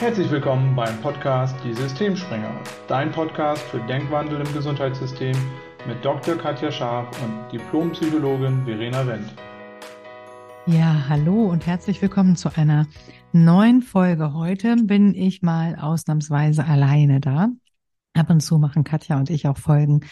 Herzlich 0.00 0.30
willkommen 0.30 0.76
beim 0.76 0.96
Podcast 1.00 1.56
Die 1.64 1.74
Systemspringer, 1.74 2.62
dein 2.86 3.10
Podcast 3.10 3.60
für 3.64 3.80
Denkwandel 3.80 4.40
im 4.40 4.54
Gesundheitssystem 4.54 5.36
mit 5.88 6.04
Dr. 6.04 6.36
Katja 6.36 6.70
Scharf 6.70 7.08
und 7.20 7.50
Diplompsychologin 7.50 8.64
Verena 8.64 9.04
Wendt. 9.04 9.34
Ja, 10.66 11.06
hallo 11.08 11.46
und 11.46 11.66
herzlich 11.66 12.00
willkommen 12.00 12.36
zu 12.36 12.54
einer 12.54 12.86
neuen 13.32 13.82
Folge. 13.82 14.34
Heute 14.34 14.76
bin 14.76 15.14
ich 15.14 15.42
mal 15.42 15.74
ausnahmsweise 15.74 16.64
alleine 16.64 17.20
da. 17.20 17.48
Ab 18.14 18.30
und 18.30 18.40
zu 18.40 18.58
machen 18.58 18.84
Katja 18.84 19.18
und 19.18 19.30
ich 19.30 19.48
auch 19.48 19.58
Folgen 19.58 20.02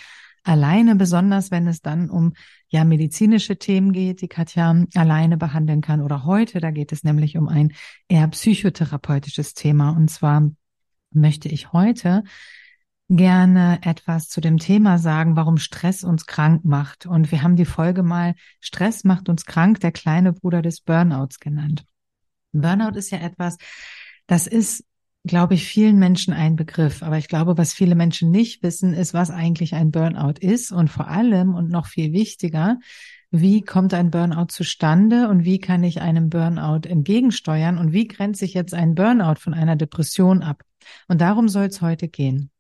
alleine, 0.47 0.97
besonders 0.97 1.51
wenn 1.51 1.67
es 1.67 1.83
dann 1.83 2.09
um 2.09 2.33
ja 2.69 2.85
medizinische 2.85 3.59
Themen 3.59 3.93
geht, 3.93 4.21
die 4.21 4.29
Katja 4.29 4.85
alleine 4.95 5.37
behandeln 5.37 5.81
kann. 5.81 6.01
Oder 6.01 6.25
heute, 6.25 6.61
da 6.61 6.71
geht 6.71 6.93
es 6.93 7.05
nämlich 7.05 7.37
um 7.37 7.49
ein 7.49 7.73
eher 8.09 8.29
psychotherapeutisches 8.29 9.55
Thema. 9.55 9.91
Und 9.91 10.09
zwar 10.09 10.51
möchte 11.11 11.49
ich 11.49 11.73
heute 11.73 12.23
gerne 13.09 13.81
etwas 13.83 14.29
zu 14.29 14.41
dem 14.41 14.59
Thema 14.59 14.99
sagen, 14.99 15.37
warum 15.37 15.59
Stress 15.59 16.03
uns 16.03 16.27
krank 16.27 16.65
macht. 16.65 17.07
Und 17.07 17.31
wir 17.31 17.43
haben 17.43 17.57
die 17.57 17.65
Folge 17.65 18.03
mal 18.03 18.35
Stress 18.61 19.05
macht 19.05 19.29
uns 19.29 19.45
krank, 19.45 19.81
der 19.81 19.93
kleine 19.93 20.33
Bruder 20.33 20.63
des 20.63 20.81
Burnouts 20.81 21.39
genannt. 21.39 21.85
Burnout 22.53 22.97
ist 22.97 23.11
ja 23.11 23.19
etwas, 23.19 23.59
das 24.27 24.47
ist 24.47 24.85
glaube 25.27 25.55
ich, 25.55 25.67
vielen 25.67 25.99
Menschen 25.99 26.33
ein 26.33 26.57
Begriff. 26.57 27.03
Aber 27.03 27.19
ich 27.19 27.29
glaube, 27.29 27.59
was 27.59 27.73
viele 27.73 27.95
Menschen 27.95 28.31
nicht 28.31 28.63
wissen, 28.63 28.95
ist, 28.95 29.15
was 29.15 29.31
eigentlich 29.31 29.75
ein 29.75 29.91
Burnout 29.91 30.39
ist 30.41 30.73
und 30.73 30.89
vor 30.89 31.09
allem 31.09 31.55
und 31.55 31.71
noch 31.71 31.87
viel 31.87 32.13
wichtiger, 32.13 32.79
wie 33.31 33.63
kommt 33.63 33.93
ein 33.93 34.11
Burnout 34.11 34.47
zustande 34.47 35.29
und 35.29 35.45
wie 35.45 35.59
kann 35.59 35.83
ich 35.83 36.01
einem 36.01 36.31
Burnout 36.31 36.89
entgegensteuern 36.89 37.77
und 37.77 37.93
wie 37.93 38.07
grenzt 38.07 38.41
sich 38.41 38.55
jetzt 38.55 38.73
ein 38.73 38.95
Burnout 38.95 39.41
von 39.41 39.53
einer 39.53 39.77
Depression 39.77 40.43
ab? 40.43 40.63
Und 41.09 41.21
darum 41.21 41.49
soll 41.49 41.67
es 41.67 41.83
heute 41.83 42.09
gehen. 42.09 42.51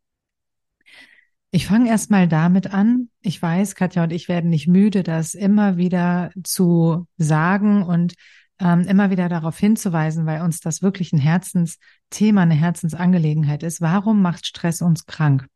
Ich 1.52 1.66
fange 1.66 1.88
erstmal 1.88 2.26
damit 2.26 2.74
an. 2.74 3.08
Ich 3.20 3.40
weiß, 3.40 3.76
Katja 3.76 4.02
und 4.02 4.12
ich 4.12 4.28
werden 4.28 4.50
nicht 4.50 4.66
müde, 4.66 5.02
das 5.02 5.34
immer 5.34 5.76
wieder 5.76 6.30
zu 6.42 7.06
sagen 7.16 7.82
und 7.82 8.14
ähm, 8.58 8.80
immer 8.82 9.10
wieder 9.10 9.28
darauf 9.28 9.58
hinzuweisen, 9.58 10.26
weil 10.26 10.42
uns 10.42 10.60
das 10.60 10.82
wirklich 10.82 11.12
ein 11.12 11.18
Herzensthema, 11.18 11.95
eine 12.40 12.54
Herzensangelegenheit 12.54 13.62
ist. 13.62 13.80
Warum 13.80 14.22
macht 14.22 14.46
Stress 14.46 14.82
uns 14.82 15.06
krank? 15.06 15.46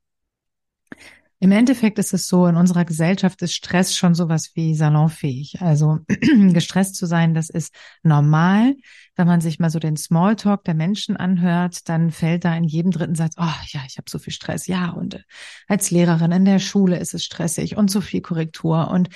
Im 1.43 1.53
Endeffekt 1.53 1.99
ist 1.99 2.13
es 2.13 2.29
so, 2.29 2.47
in 2.47 2.57
unserer 2.57 2.85
Gesellschaft 2.85 3.41
ist 3.41 3.55
Stress 3.55 3.97
schon 3.97 4.15
sowas 4.15 4.51
wie 4.55 4.75
salonfähig. 4.75 5.63
Also 5.63 6.01
gestresst 6.53 6.97
zu 6.97 7.07
sein, 7.07 7.33
das 7.33 7.49
ist 7.49 7.75
normal. 8.03 8.77
Wenn 9.17 9.27
man 9.27 9.41
sich 9.41 9.59
mal 9.59 9.71
so 9.71 9.79
den 9.79 9.97
Smalltalk 9.97 10.65
der 10.65 10.75
Menschen 10.75 11.17
anhört, 11.17 11.89
dann 11.89 12.11
fällt 12.11 12.45
da 12.45 12.55
in 12.55 12.65
jedem 12.65 12.91
dritten 12.91 13.15
Satz, 13.15 13.37
oh 13.39 13.55
ja, 13.69 13.81
ich 13.87 13.97
habe 13.97 14.11
so 14.11 14.19
viel 14.19 14.35
Stress. 14.35 14.67
Ja, 14.67 14.91
und 14.91 15.15
äh, 15.15 15.23
als 15.67 15.91
Lehrerin 15.91 16.31
in 16.31 16.45
der 16.45 16.59
Schule 16.59 16.99
ist 16.99 17.15
es 17.15 17.25
stressig 17.25 17.75
und 17.79 17.91
so 17.91 18.03
viel 18.03 18.21
Korrektur 18.21 18.91
und 18.91 19.09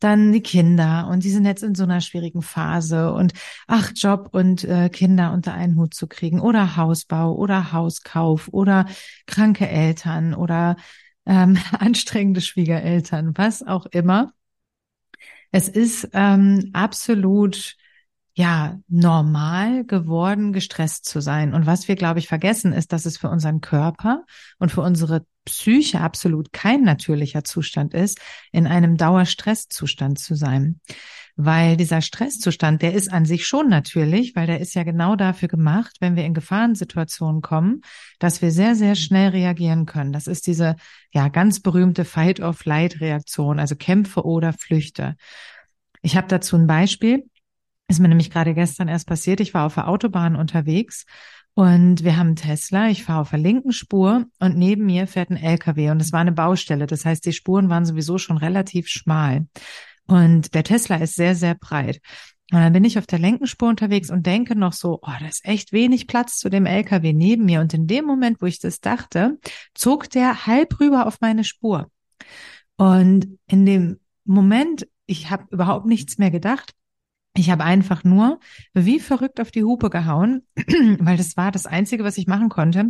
dann 0.00 0.32
die 0.32 0.42
Kinder 0.42 1.08
und 1.10 1.24
die 1.24 1.30
sind 1.30 1.44
jetzt 1.46 1.62
in 1.62 1.74
so 1.74 1.84
einer 1.84 2.00
schwierigen 2.00 2.42
Phase 2.42 3.12
und 3.12 3.32
ach, 3.66 3.92
Job 3.94 4.30
und 4.32 4.64
äh, 4.64 4.88
Kinder 4.90 5.32
unter 5.32 5.54
einen 5.54 5.76
Hut 5.76 5.94
zu 5.94 6.06
kriegen 6.06 6.40
oder 6.40 6.76
Hausbau 6.76 7.34
oder 7.34 7.72
Hauskauf 7.72 8.48
oder 8.52 8.86
kranke 9.26 9.68
Eltern 9.68 10.34
oder 10.34 10.76
ähm, 11.30 11.56
anstrengende 11.78 12.40
Schwiegereltern, 12.42 13.32
was 13.38 13.62
auch 13.66 13.86
immer. 13.86 14.34
Es 15.52 15.68
ist 15.68 16.08
ähm, 16.12 16.70
absolut 16.72 17.76
ja 18.40 18.78
normal 18.88 19.84
geworden, 19.84 20.52
gestresst 20.52 21.04
zu 21.04 21.20
sein. 21.20 21.54
Und 21.54 21.66
was 21.66 21.88
wir, 21.88 21.96
glaube 21.96 22.18
ich, 22.18 22.28
vergessen, 22.28 22.72
ist, 22.72 22.92
dass 22.92 23.06
es 23.06 23.18
für 23.18 23.28
unseren 23.28 23.60
Körper 23.60 24.24
und 24.58 24.72
für 24.72 24.82
unsere 24.82 25.24
Psyche 25.44 26.00
absolut 26.00 26.52
kein 26.52 26.82
natürlicher 26.82 27.44
Zustand 27.44 27.94
ist, 27.94 28.20
in 28.52 28.66
einem 28.66 28.96
Dauerstresszustand 28.96 30.18
zu 30.18 30.34
sein 30.34 30.80
weil 31.44 31.76
dieser 31.76 32.02
Stresszustand, 32.02 32.82
der 32.82 32.92
ist 32.92 33.10
an 33.10 33.24
sich 33.24 33.46
schon 33.46 33.68
natürlich, 33.68 34.36
weil 34.36 34.46
der 34.46 34.60
ist 34.60 34.74
ja 34.74 34.82
genau 34.82 35.16
dafür 35.16 35.48
gemacht, 35.48 35.96
wenn 36.00 36.16
wir 36.16 36.24
in 36.24 36.34
Gefahrensituationen 36.34 37.40
kommen, 37.40 37.80
dass 38.18 38.42
wir 38.42 38.50
sehr, 38.50 38.74
sehr 38.74 38.94
schnell 38.94 39.30
reagieren 39.30 39.86
können. 39.86 40.12
Das 40.12 40.26
ist 40.26 40.46
diese 40.46 40.76
ja 41.12 41.28
ganz 41.28 41.60
berühmte 41.60 42.04
Fight-or-Flight-Reaktion, 42.04 43.58
also 43.58 43.74
Kämpfe 43.76 44.24
oder 44.24 44.52
Flüchte. 44.52 45.16
Ich 46.02 46.16
habe 46.16 46.28
dazu 46.28 46.56
ein 46.56 46.66
Beispiel. 46.66 47.24
Ist 47.90 47.98
mir 47.98 48.06
nämlich 48.06 48.30
gerade 48.30 48.54
gestern 48.54 48.86
erst 48.86 49.08
passiert. 49.08 49.40
Ich 49.40 49.52
war 49.52 49.66
auf 49.66 49.74
der 49.74 49.88
Autobahn 49.88 50.36
unterwegs 50.36 51.06
und 51.54 52.04
wir 52.04 52.16
haben 52.16 52.36
Tesla. 52.36 52.88
Ich 52.88 53.02
fahre 53.02 53.22
auf 53.22 53.30
der 53.30 53.40
linken 53.40 53.72
Spur 53.72 54.26
und 54.38 54.56
neben 54.56 54.86
mir 54.86 55.08
fährt 55.08 55.30
ein 55.30 55.36
LKW 55.36 55.90
und 55.90 56.00
es 56.00 56.12
war 56.12 56.20
eine 56.20 56.30
Baustelle. 56.30 56.86
Das 56.86 57.04
heißt, 57.04 57.26
die 57.26 57.32
Spuren 57.32 57.68
waren 57.68 57.84
sowieso 57.84 58.16
schon 58.16 58.36
relativ 58.36 58.86
schmal. 58.86 59.48
Und 60.06 60.54
der 60.54 60.62
Tesla 60.62 60.98
ist 60.98 61.16
sehr, 61.16 61.34
sehr 61.34 61.56
breit. 61.56 62.00
Und 62.52 62.60
dann 62.60 62.72
bin 62.72 62.84
ich 62.84 62.96
auf 62.96 63.08
der 63.08 63.18
Lenkenspur 63.18 63.68
unterwegs 63.68 64.08
und 64.08 64.24
denke 64.24 64.54
noch 64.54 64.72
so, 64.72 65.00
oh, 65.02 65.12
da 65.18 65.26
ist 65.26 65.44
echt 65.44 65.72
wenig 65.72 66.06
Platz 66.06 66.38
zu 66.38 66.48
dem 66.48 66.66
LKW 66.66 67.12
neben 67.12 67.44
mir. 67.44 67.60
Und 67.60 67.74
in 67.74 67.88
dem 67.88 68.04
Moment, 68.04 68.40
wo 68.40 68.46
ich 68.46 68.60
das 68.60 68.78
dachte, 68.78 69.40
zog 69.74 70.08
der 70.10 70.46
halb 70.46 70.78
rüber 70.78 71.08
auf 71.08 71.20
meine 71.20 71.42
Spur. 71.42 71.90
Und 72.76 73.36
in 73.48 73.66
dem 73.66 73.98
Moment, 74.24 74.86
ich 75.06 75.28
habe 75.30 75.46
überhaupt 75.50 75.86
nichts 75.86 76.18
mehr 76.18 76.30
gedacht. 76.30 76.72
Ich 77.34 77.50
habe 77.50 77.64
einfach 77.64 78.04
nur 78.04 78.40
wie 78.74 79.00
verrückt 79.00 79.40
auf 79.40 79.50
die 79.50 79.64
Hupe 79.64 79.90
gehauen, 79.90 80.42
weil 80.98 81.16
das 81.16 81.36
war 81.36 81.52
das 81.52 81.66
Einzige, 81.66 82.04
was 82.04 82.18
ich 82.18 82.26
machen 82.26 82.48
konnte. 82.48 82.86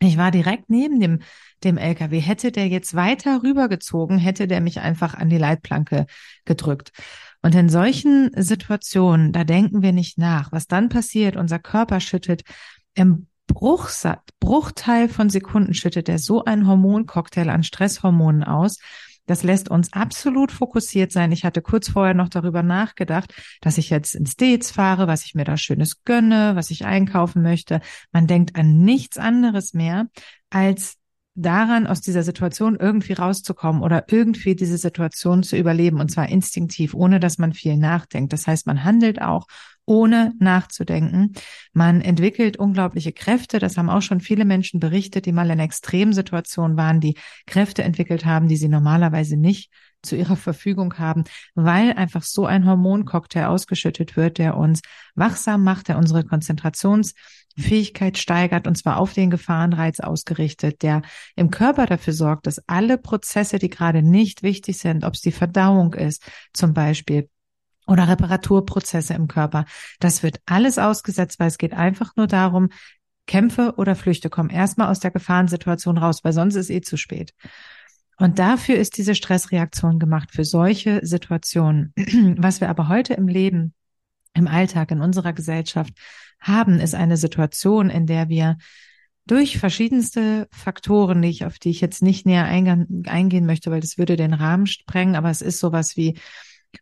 Ich 0.00 0.16
war 0.16 0.30
direkt 0.30 0.70
neben 0.70 1.00
dem, 1.00 1.20
dem 1.64 1.76
LKW. 1.76 2.20
Hätte 2.20 2.52
der 2.52 2.68
jetzt 2.68 2.94
weiter 2.94 3.42
rübergezogen, 3.42 4.18
hätte 4.18 4.46
der 4.46 4.60
mich 4.60 4.80
einfach 4.80 5.14
an 5.14 5.28
die 5.28 5.38
Leitplanke 5.38 6.06
gedrückt. 6.44 6.92
Und 7.42 7.54
in 7.54 7.68
solchen 7.68 8.30
Situationen, 8.36 9.32
da 9.32 9.44
denken 9.44 9.82
wir 9.82 9.92
nicht 9.92 10.18
nach. 10.18 10.52
Was 10.52 10.66
dann 10.66 10.88
passiert, 10.88 11.36
unser 11.36 11.58
Körper 11.58 12.00
schüttet 12.00 12.42
im 12.94 13.26
Bruchsat 13.48 14.20
Bruchteil 14.40 15.08
von 15.08 15.30
Sekunden 15.30 15.74
schüttet 15.74 16.08
er 16.08 16.18
so 16.18 16.44
einen 16.44 16.66
Hormoncocktail 16.68 17.48
an 17.48 17.64
Stresshormonen 17.64 18.44
aus, 18.44 18.78
das 19.28 19.42
lässt 19.42 19.70
uns 19.70 19.92
absolut 19.92 20.50
fokussiert 20.50 21.12
sein. 21.12 21.30
Ich 21.32 21.44
hatte 21.44 21.62
kurz 21.62 21.90
vorher 21.90 22.14
noch 22.14 22.28
darüber 22.28 22.62
nachgedacht, 22.62 23.34
dass 23.60 23.78
ich 23.78 23.90
jetzt 23.90 24.14
ins 24.14 24.36
Dates 24.36 24.70
fahre, 24.70 25.06
was 25.06 25.24
ich 25.24 25.34
mir 25.34 25.44
da 25.44 25.56
Schönes 25.56 26.02
gönne, 26.04 26.56
was 26.56 26.70
ich 26.70 26.86
einkaufen 26.86 27.42
möchte. 27.42 27.80
Man 28.10 28.26
denkt 28.26 28.56
an 28.56 28.78
nichts 28.78 29.18
anderes 29.18 29.74
mehr, 29.74 30.08
als 30.50 30.96
daran, 31.34 31.86
aus 31.86 32.00
dieser 32.00 32.22
Situation 32.22 32.76
irgendwie 32.80 33.12
rauszukommen 33.12 33.82
oder 33.82 34.06
irgendwie 34.08 34.56
diese 34.56 34.78
Situation 34.78 35.42
zu 35.42 35.56
überleben 35.56 36.00
und 36.00 36.10
zwar 36.10 36.28
instinktiv, 36.28 36.94
ohne 36.94 37.20
dass 37.20 37.38
man 37.38 37.52
viel 37.52 37.76
nachdenkt. 37.76 38.32
Das 38.32 38.46
heißt, 38.46 38.66
man 38.66 38.82
handelt 38.82 39.22
auch 39.22 39.46
ohne 39.88 40.34
nachzudenken. 40.38 41.32
Man 41.72 42.02
entwickelt 42.02 42.58
unglaubliche 42.58 43.12
Kräfte. 43.12 43.58
Das 43.58 43.78
haben 43.78 43.88
auch 43.88 44.02
schon 44.02 44.20
viele 44.20 44.44
Menschen 44.44 44.80
berichtet, 44.80 45.24
die 45.26 45.32
mal 45.32 45.50
in 45.50 45.58
Extremsituationen 45.58 46.76
waren, 46.76 47.00
die 47.00 47.16
Kräfte 47.46 47.82
entwickelt 47.82 48.26
haben, 48.26 48.48
die 48.48 48.56
sie 48.56 48.68
normalerweise 48.68 49.36
nicht 49.36 49.70
zu 50.02 50.14
ihrer 50.14 50.36
Verfügung 50.36 50.98
haben, 50.98 51.24
weil 51.54 51.94
einfach 51.94 52.22
so 52.22 52.46
ein 52.46 52.66
Hormoncocktail 52.66 53.46
ausgeschüttet 53.46 54.16
wird, 54.16 54.38
der 54.38 54.56
uns 54.56 54.82
wachsam 55.14 55.64
macht, 55.64 55.88
der 55.88 55.98
unsere 55.98 56.22
Konzentrationsfähigkeit 56.22 58.18
steigert 58.18 58.66
und 58.68 58.76
zwar 58.76 58.98
auf 58.98 59.14
den 59.14 59.30
Gefahrenreiz 59.30 60.00
ausgerichtet, 60.00 60.82
der 60.82 61.02
im 61.34 61.50
Körper 61.50 61.86
dafür 61.86 62.12
sorgt, 62.12 62.46
dass 62.46 62.62
alle 62.68 62.98
Prozesse, 62.98 63.58
die 63.58 63.70
gerade 63.70 64.02
nicht 64.02 64.42
wichtig 64.42 64.78
sind, 64.78 65.04
ob 65.04 65.14
es 65.14 65.22
die 65.22 65.32
Verdauung 65.32 65.94
ist, 65.94 66.22
zum 66.52 66.74
Beispiel, 66.74 67.28
oder 67.88 68.06
Reparaturprozesse 68.06 69.14
im 69.14 69.26
Körper. 69.26 69.64
Das 69.98 70.22
wird 70.22 70.40
alles 70.46 70.78
ausgesetzt, 70.78 71.40
weil 71.40 71.48
es 71.48 71.58
geht 71.58 71.72
einfach 71.72 72.14
nur 72.16 72.26
darum, 72.26 72.68
Kämpfe 73.26 73.74
oder 73.76 73.94
Flüchte 73.94 74.30
kommen 74.30 74.50
erstmal 74.50 74.88
aus 74.88 75.00
der 75.00 75.10
Gefahrensituation 75.10 75.98
raus, 75.98 76.20
weil 76.22 76.32
sonst 76.32 76.54
ist 76.54 76.70
eh 76.70 76.80
zu 76.80 76.96
spät. 76.96 77.34
Und 78.16 78.38
dafür 78.38 78.76
ist 78.76 78.96
diese 78.96 79.14
Stressreaktion 79.14 79.98
gemacht, 79.98 80.30
für 80.32 80.44
solche 80.44 81.00
Situationen. 81.04 81.92
Was 82.38 82.60
wir 82.60 82.68
aber 82.68 82.88
heute 82.88 83.14
im 83.14 83.28
Leben, 83.28 83.74
im 84.34 84.48
Alltag, 84.48 84.90
in 84.90 85.00
unserer 85.00 85.32
Gesellschaft 85.32 85.92
haben, 86.40 86.80
ist 86.80 86.94
eine 86.94 87.16
Situation, 87.16 87.90
in 87.90 88.06
der 88.06 88.28
wir 88.28 88.56
durch 89.26 89.58
verschiedenste 89.58 90.48
Faktoren, 90.50 91.22
auf 91.44 91.58
die 91.58 91.70
ich 91.70 91.80
jetzt 91.80 92.02
nicht 92.02 92.26
näher 92.26 92.46
eingehen 92.46 93.46
möchte, 93.46 93.70
weil 93.70 93.80
das 93.80 93.98
würde 93.98 94.16
den 94.16 94.32
Rahmen 94.32 94.66
sprengen, 94.66 95.16
aber 95.16 95.30
es 95.30 95.42
ist 95.42 95.60
sowas 95.60 95.96
wie 95.96 96.18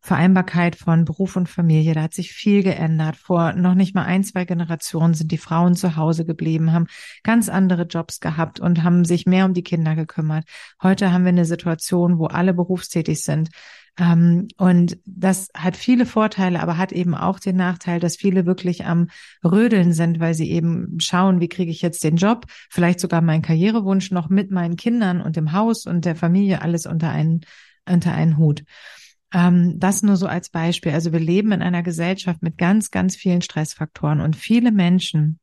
Vereinbarkeit 0.00 0.76
von 0.76 1.04
Beruf 1.04 1.36
und 1.36 1.48
Familie, 1.48 1.94
da 1.94 2.02
hat 2.02 2.14
sich 2.14 2.32
viel 2.32 2.62
geändert. 2.62 3.16
Vor 3.16 3.52
noch 3.52 3.74
nicht 3.74 3.94
mal 3.94 4.04
ein, 4.04 4.24
zwei 4.24 4.44
Generationen 4.44 5.14
sind 5.14 5.30
die 5.30 5.38
Frauen 5.38 5.74
zu 5.74 5.96
Hause 5.96 6.24
geblieben, 6.24 6.72
haben 6.72 6.86
ganz 7.22 7.48
andere 7.48 7.82
Jobs 7.82 8.20
gehabt 8.20 8.58
und 8.60 8.82
haben 8.82 9.04
sich 9.04 9.26
mehr 9.26 9.44
um 9.44 9.54
die 9.54 9.62
Kinder 9.62 9.94
gekümmert. 9.94 10.44
Heute 10.82 11.12
haben 11.12 11.24
wir 11.24 11.30
eine 11.30 11.44
Situation, 11.44 12.18
wo 12.18 12.26
alle 12.26 12.52
berufstätig 12.52 13.22
sind. 13.22 13.50
Ähm, 13.98 14.48
und 14.58 14.98
das 15.06 15.48
hat 15.56 15.76
viele 15.76 16.04
Vorteile, 16.04 16.60
aber 16.60 16.76
hat 16.76 16.92
eben 16.92 17.14
auch 17.14 17.38
den 17.38 17.56
Nachteil, 17.56 18.00
dass 18.00 18.16
viele 18.16 18.44
wirklich 18.44 18.84
am 18.84 19.08
Rödeln 19.44 19.92
sind, 19.92 20.20
weil 20.20 20.34
sie 20.34 20.50
eben 20.50 20.98
schauen, 21.00 21.40
wie 21.40 21.48
kriege 21.48 21.70
ich 21.70 21.80
jetzt 21.80 22.04
den 22.04 22.16
Job, 22.16 22.46
vielleicht 22.70 23.00
sogar 23.00 23.22
meinen 23.22 23.42
Karrierewunsch 23.42 24.10
noch 24.10 24.28
mit 24.28 24.50
meinen 24.50 24.76
Kindern 24.76 25.20
und 25.22 25.36
dem 25.36 25.52
Haus 25.52 25.86
und 25.86 26.04
der 26.04 26.16
Familie 26.16 26.60
alles 26.60 26.86
unter 26.86 27.10
einen, 27.10 27.40
unter 27.86 28.12
einen 28.12 28.36
Hut. 28.36 28.64
Ähm, 29.32 29.78
das 29.78 30.02
nur 30.02 30.16
so 30.16 30.26
als 30.26 30.50
Beispiel. 30.50 30.92
Also 30.92 31.12
wir 31.12 31.20
leben 31.20 31.52
in 31.52 31.62
einer 31.62 31.82
Gesellschaft 31.82 32.42
mit 32.42 32.58
ganz, 32.58 32.90
ganz 32.90 33.16
vielen 33.16 33.42
Stressfaktoren 33.42 34.20
und 34.20 34.36
viele 34.36 34.72
Menschen 34.72 35.40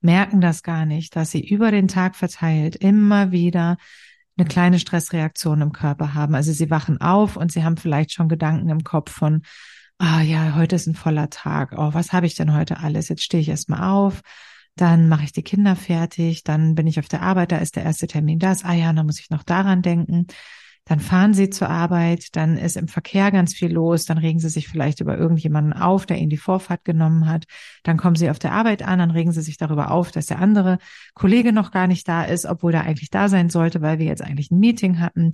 merken 0.00 0.40
das 0.40 0.62
gar 0.62 0.84
nicht, 0.84 1.16
dass 1.16 1.30
sie 1.30 1.46
über 1.46 1.70
den 1.70 1.88
Tag 1.88 2.16
verteilt 2.16 2.76
immer 2.76 3.32
wieder 3.32 3.78
eine 4.36 4.46
kleine 4.46 4.78
Stressreaktion 4.78 5.60
im 5.60 5.72
Körper 5.72 6.14
haben. 6.14 6.34
Also 6.34 6.52
sie 6.52 6.70
wachen 6.70 7.00
auf 7.00 7.36
und 7.36 7.52
sie 7.52 7.64
haben 7.64 7.76
vielleicht 7.76 8.12
schon 8.12 8.28
Gedanken 8.28 8.68
im 8.70 8.84
Kopf 8.84 9.10
von, 9.10 9.42
ah 9.98 10.20
ja, 10.22 10.54
heute 10.54 10.76
ist 10.76 10.86
ein 10.86 10.94
voller 10.94 11.30
Tag. 11.30 11.74
Oh, 11.76 11.92
was 11.92 12.12
habe 12.12 12.26
ich 12.26 12.34
denn 12.34 12.54
heute 12.54 12.78
alles? 12.78 13.08
Jetzt 13.08 13.22
stehe 13.22 13.40
ich 13.40 13.48
erstmal 13.48 13.90
auf, 13.90 14.22
dann 14.74 15.08
mache 15.08 15.24
ich 15.24 15.32
die 15.32 15.42
Kinder 15.42 15.76
fertig, 15.76 16.44
dann 16.44 16.74
bin 16.74 16.86
ich 16.86 16.98
auf 16.98 17.08
der 17.08 17.22
Arbeit, 17.22 17.52
da 17.52 17.58
ist 17.58 17.76
der 17.76 17.84
erste 17.84 18.06
Termin 18.06 18.38
das. 18.38 18.64
Ah 18.64 18.72
ja, 18.72 18.92
dann 18.92 19.06
muss 19.06 19.20
ich 19.20 19.30
noch 19.30 19.42
daran 19.42 19.82
denken. 19.82 20.26
Dann 20.84 20.98
fahren 20.98 21.32
sie 21.32 21.48
zur 21.48 21.70
Arbeit, 21.70 22.34
dann 22.34 22.56
ist 22.56 22.76
im 22.76 22.88
Verkehr 22.88 23.30
ganz 23.30 23.54
viel 23.54 23.72
los, 23.72 24.04
dann 24.04 24.18
regen 24.18 24.40
sie 24.40 24.48
sich 24.48 24.66
vielleicht 24.66 25.00
über 25.00 25.16
irgendjemanden 25.16 25.72
auf, 25.72 26.06
der 26.06 26.18
ihnen 26.18 26.30
die 26.30 26.36
Vorfahrt 26.36 26.84
genommen 26.84 27.28
hat. 27.28 27.44
Dann 27.84 27.96
kommen 27.96 28.16
sie 28.16 28.30
auf 28.30 28.40
der 28.40 28.52
Arbeit 28.52 28.82
an, 28.82 28.98
dann 28.98 29.12
regen 29.12 29.32
sie 29.32 29.42
sich 29.42 29.58
darüber 29.58 29.92
auf, 29.92 30.10
dass 30.10 30.26
der 30.26 30.40
andere 30.40 30.78
Kollege 31.14 31.52
noch 31.52 31.70
gar 31.70 31.86
nicht 31.86 32.08
da 32.08 32.24
ist, 32.24 32.46
obwohl 32.46 32.74
er 32.74 32.82
eigentlich 32.82 33.10
da 33.10 33.28
sein 33.28 33.48
sollte, 33.48 33.80
weil 33.80 34.00
wir 34.00 34.06
jetzt 34.06 34.22
eigentlich 34.22 34.50
ein 34.50 34.58
Meeting 34.58 34.98
hatten. 34.98 35.32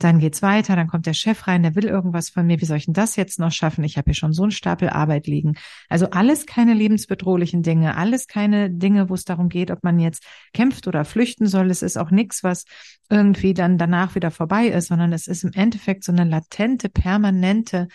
Dann 0.00 0.18
geht's 0.18 0.40
weiter, 0.40 0.76
dann 0.76 0.88
kommt 0.88 1.04
der 1.04 1.12
Chef 1.12 1.46
rein, 1.46 1.62
der 1.62 1.74
will 1.74 1.84
irgendwas 1.84 2.30
von 2.30 2.46
mir. 2.46 2.58
Wie 2.60 2.64
soll 2.64 2.78
ich 2.78 2.86
denn 2.86 2.94
das 2.94 3.16
jetzt 3.16 3.38
noch 3.38 3.52
schaffen? 3.52 3.84
Ich 3.84 3.98
habe 3.98 4.06
hier 4.06 4.14
schon 4.14 4.32
so 4.32 4.42
einen 4.44 4.50
Stapel 4.50 4.88
Arbeit 4.88 5.26
liegen. 5.26 5.56
Also 5.90 6.08
alles 6.10 6.46
keine 6.46 6.72
lebensbedrohlichen 6.72 7.62
Dinge, 7.62 7.96
alles 7.98 8.26
keine 8.26 8.70
Dinge, 8.70 9.10
wo 9.10 9.14
es 9.14 9.24
darum 9.24 9.50
geht, 9.50 9.70
ob 9.70 9.84
man 9.84 10.00
jetzt 10.00 10.24
kämpft 10.54 10.88
oder 10.88 11.04
flüchten 11.04 11.46
soll. 11.46 11.70
Es 11.70 11.82
ist 11.82 11.98
auch 11.98 12.10
nichts, 12.10 12.42
was 12.42 12.64
irgendwie 13.10 13.52
dann 13.52 13.76
danach 13.76 14.14
wieder 14.14 14.30
vorbei 14.30 14.68
ist, 14.68 14.88
sondern 14.88 15.12
es 15.12 15.26
ist 15.26 15.44
im 15.44 15.52
Endeffekt 15.52 16.02
so 16.02 16.12
eine 16.12 16.24
latente, 16.24 16.88
permanente 16.88 17.88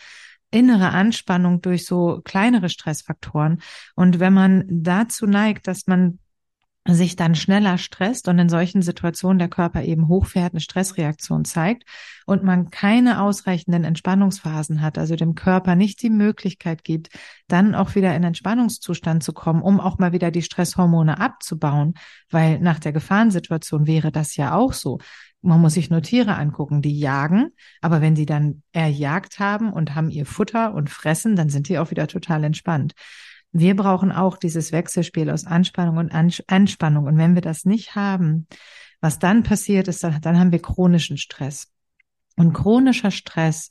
innere 0.51 0.90
Anspannung 0.92 1.62
durch 1.62 1.86
so 1.86 2.22
kleinere 2.24 2.69
Stressfaktoren. 2.69 3.62
Und 3.96 4.19
wenn 4.19 4.34
man 4.34 4.66
dazu 4.69 5.25
neigt, 5.25 5.68
dass 5.68 5.88
man 5.88 6.19
sich 6.88 7.16
dann 7.16 7.34
schneller 7.34 7.80
stresst 7.80 8.28
und 8.28 8.38
in 8.38 8.48
solchen 8.48 8.84
Situationen 8.84 9.40
der 9.40 9.48
Körper 9.48 9.82
eben 9.82 10.08
hochfährt, 10.08 10.54
eine 10.54 10.60
Stressreaktion 10.60 11.44
zeigt 11.44 11.84
und 12.28 12.44
man 12.44 12.70
keine 12.70 13.22
ausreichenden 13.22 13.84
Entspannungsphasen 13.84 14.82
hat, 14.82 15.00
also 15.00 15.16
dem 15.16 15.34
Körper 15.34 15.76
nicht 15.76 16.02
die 16.04 16.12
Möglichkeit 16.12 16.84
gibt, 16.84 17.10
dann 17.48 17.74
auch 17.74 17.96
wieder 17.96 18.16
in 18.16 18.24
Entspannungszustand 18.24 19.24
zu 19.24 19.34
kommen, 19.34 19.64
um 19.64 19.80
auch 19.80 19.98
mal 19.98 20.12
wieder 20.12 20.30
die 20.30 20.44
Stresshormone 20.44 21.20
abzubauen, 21.20 21.96
weil 22.30 22.60
nach 22.60 22.78
der 22.78 22.94
Gefahrensituation 22.94 23.88
wäre 23.88 24.12
das 24.12 24.36
ja 24.36 24.54
auch 24.54 24.74
so. 24.74 25.00
Man 25.42 25.62
muss 25.62 25.74
sich 25.74 25.90
nur 25.90 26.02
Tiere 26.02 26.36
angucken, 26.36 26.82
die 26.82 27.00
jagen, 27.00 27.50
aber 27.82 28.02
wenn 28.02 28.16
die 28.16 28.26
dann 28.26 28.62
erjagt 28.72 29.40
haben 29.40 29.72
und 29.74 29.96
haben 29.96 30.10
ihr 30.10 30.26
Futter 30.26 30.74
und 30.74 30.90
fressen, 30.90 31.36
dann 31.36 31.50
sind 31.50 31.68
die 31.70 31.80
auch 31.80 31.92
wieder 31.92 32.08
total 32.08 32.44
entspannt. 32.44 32.94
Wir 33.57 33.74
brauchen 33.74 34.12
auch 34.12 34.36
dieses 34.36 34.74
Wechselspiel 34.74 35.30
aus 35.30 35.46
Anspannung 35.46 35.96
und 35.96 36.12
Anspannung. 36.12 37.06
Und 37.06 37.18
wenn 37.18 37.36
wir 37.36 37.42
das 37.42 37.63
nicht 37.63 37.96
haben, 37.96 38.48
was 39.00 39.18
dann 39.18 39.44
passiert 39.44 39.88
ist, 39.88 40.04
dann 40.04 40.38
haben 40.38 40.52
wir 40.52 40.62
chronischen 40.62 41.16
Stress. 41.16 41.72
Und 42.36 42.52
chronischer 42.52 43.12
Stress 43.12 43.69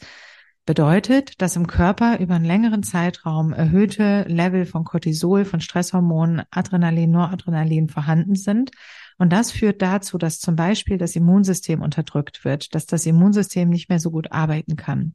bedeutet, 0.65 1.43
dass 1.43 1.57
im 1.57 1.67
Körper 1.67 2.19
über 2.19 2.35
einen 2.37 2.47
längeren 2.47 2.83
Zeitraum 2.83 3.53
erhöhte 3.53 4.23
Level 4.23 4.65
von 4.65 4.85
Cortisol, 4.85 5.45
von 5.45 5.61
Stresshormonen, 5.61 6.45
Adrenalin, 6.51 7.11
Noradrenalin 7.11 7.91
vorhanden 7.91 8.37
sind. 8.37 8.71
Und 9.19 9.35
das 9.35 9.53
führt 9.53 9.83
dazu, 9.83 10.17
dass 10.17 10.41
zum 10.41 10.57
Beispiel 10.57 10.97
das 10.97 11.15
Immunsystem 11.15 11.83
unterdrückt 11.83 12.47
wird, 12.47 12.75
dass 12.75 12.87
das 12.87 13.05
Immunsystem 13.05 13.69
nicht 13.69 13.91
mehr 13.91 14.01
so 14.01 14.11
gut 14.11 14.33
arbeiten 14.33 14.77
kann. 14.77 15.13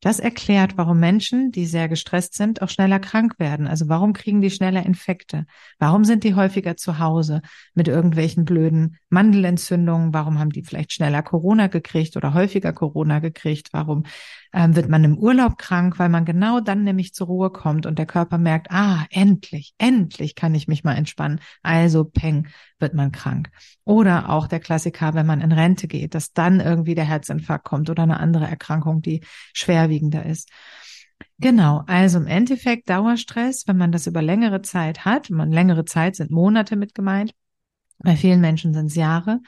Das 0.00 0.20
erklärt, 0.20 0.76
warum 0.76 1.00
Menschen, 1.00 1.50
die 1.50 1.66
sehr 1.66 1.88
gestresst 1.88 2.34
sind, 2.34 2.62
auch 2.62 2.68
schneller 2.68 3.00
krank 3.00 3.40
werden. 3.40 3.66
Also 3.66 3.88
warum 3.88 4.12
kriegen 4.12 4.40
die 4.40 4.50
schneller 4.50 4.86
Infekte? 4.86 5.44
Warum 5.80 6.04
sind 6.04 6.22
die 6.22 6.36
häufiger 6.36 6.76
zu 6.76 7.00
Hause 7.00 7.42
mit 7.74 7.88
irgendwelchen 7.88 8.44
blöden 8.44 8.98
Mandelentzündungen? 9.08 10.14
Warum 10.14 10.38
haben 10.38 10.50
die 10.50 10.62
vielleicht 10.62 10.92
schneller 10.92 11.22
Corona 11.22 11.66
gekriegt 11.66 12.16
oder 12.16 12.32
häufiger 12.32 12.72
Corona 12.72 13.18
gekriegt? 13.18 13.70
Warum 13.72 14.04
ähm, 14.52 14.76
wird 14.76 14.88
man 14.88 15.02
im 15.02 15.18
Urlaub 15.18 15.58
krank, 15.58 15.98
weil 15.98 16.08
man 16.08 16.24
genau 16.24 16.60
dann 16.60 16.84
nämlich 16.84 17.12
zur 17.12 17.26
Ruhe 17.26 17.50
kommt 17.50 17.84
und 17.84 17.98
der 17.98 18.06
Körper 18.06 18.38
merkt, 18.38 18.70
ah, 18.70 19.04
endlich, 19.10 19.74
endlich 19.78 20.36
kann 20.36 20.54
ich 20.54 20.68
mich 20.68 20.84
mal 20.84 20.94
entspannen. 20.94 21.40
Also 21.62 22.04
peng, 22.04 22.46
wird 22.80 22.94
man 22.94 23.12
krank. 23.12 23.50
Oder 23.84 24.30
auch 24.30 24.46
der 24.46 24.60
Klassiker, 24.60 25.14
wenn 25.14 25.26
man 25.26 25.40
in 25.40 25.52
Rente 25.52 25.88
geht, 25.88 26.14
dass 26.14 26.32
dann 26.32 26.60
irgendwie 26.60 26.94
der 26.94 27.04
Herzinfarkt 27.04 27.64
kommt 27.64 27.90
oder 27.90 28.02
eine 28.02 28.20
andere 28.20 28.46
Erkrankung, 28.46 29.02
die 29.02 29.22
schwerwiegender 29.52 30.24
ist. 30.24 30.50
Genau, 31.38 31.84
also 31.86 32.18
im 32.18 32.26
Endeffekt 32.26 32.88
Dauerstress, 32.88 33.66
wenn 33.66 33.76
man 33.76 33.92
das 33.92 34.06
über 34.06 34.22
längere 34.22 34.62
Zeit 34.62 35.04
hat, 35.04 35.30
man 35.30 35.52
längere 35.52 35.84
Zeit 35.84 36.16
sind 36.16 36.30
Monate 36.30 36.76
mit 36.76 36.94
gemeint, 36.94 37.32
bei 37.98 38.16
vielen 38.16 38.40
Menschen 38.40 38.74
sind 38.74 38.86
es 38.86 38.94
Jahre, 38.94 39.40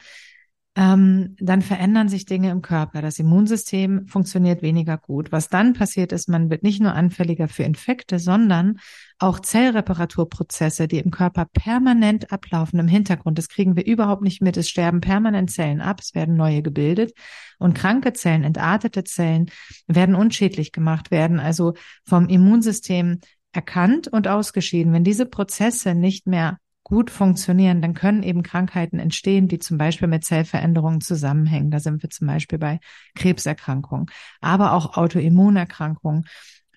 ähm, 0.76 1.34
dann 1.40 1.62
verändern 1.62 2.08
sich 2.08 2.26
Dinge 2.26 2.50
im 2.50 2.62
Körper. 2.62 3.02
Das 3.02 3.18
Immunsystem 3.18 4.06
funktioniert 4.06 4.62
weniger 4.62 4.96
gut. 4.98 5.32
Was 5.32 5.48
dann 5.48 5.72
passiert 5.72 6.12
ist, 6.12 6.28
man 6.28 6.48
wird 6.48 6.62
nicht 6.62 6.80
nur 6.80 6.94
anfälliger 6.94 7.48
für 7.48 7.64
Infekte, 7.64 8.20
sondern 8.20 8.78
auch 9.18 9.40
Zellreparaturprozesse, 9.40 10.86
die 10.86 11.00
im 11.00 11.10
Körper 11.10 11.46
permanent 11.52 12.32
ablaufen 12.32 12.78
im 12.78 12.86
Hintergrund. 12.86 13.36
Das 13.36 13.48
kriegen 13.48 13.74
wir 13.74 13.84
überhaupt 13.84 14.22
nicht 14.22 14.42
mit. 14.42 14.56
Es 14.56 14.68
sterben 14.68 15.00
permanent 15.00 15.50
Zellen 15.50 15.80
ab, 15.80 16.00
es 16.00 16.14
werden 16.14 16.36
neue 16.36 16.62
gebildet 16.62 17.12
und 17.58 17.74
kranke 17.74 18.12
Zellen, 18.12 18.44
entartete 18.44 19.02
Zellen 19.02 19.50
werden 19.88 20.14
unschädlich 20.14 20.70
gemacht, 20.70 21.10
werden 21.10 21.40
also 21.40 21.74
vom 22.04 22.28
Immunsystem 22.28 23.18
erkannt 23.52 24.06
und 24.06 24.28
ausgeschieden. 24.28 24.92
Wenn 24.92 25.04
diese 25.04 25.26
Prozesse 25.26 25.96
nicht 25.96 26.28
mehr 26.28 26.58
gut 26.90 27.10
funktionieren, 27.10 27.80
dann 27.80 27.94
können 27.94 28.22
eben 28.22 28.42
Krankheiten 28.42 28.98
entstehen, 28.98 29.48
die 29.48 29.60
zum 29.60 29.78
Beispiel 29.78 30.08
mit 30.08 30.24
Zellveränderungen 30.24 31.00
zusammenhängen. 31.00 31.70
Da 31.70 31.78
sind 31.78 32.02
wir 32.02 32.10
zum 32.10 32.26
Beispiel 32.26 32.58
bei 32.58 32.80
Krebserkrankungen, 33.14 34.06
aber 34.40 34.72
auch 34.72 34.96
Autoimmunerkrankungen 34.96 36.26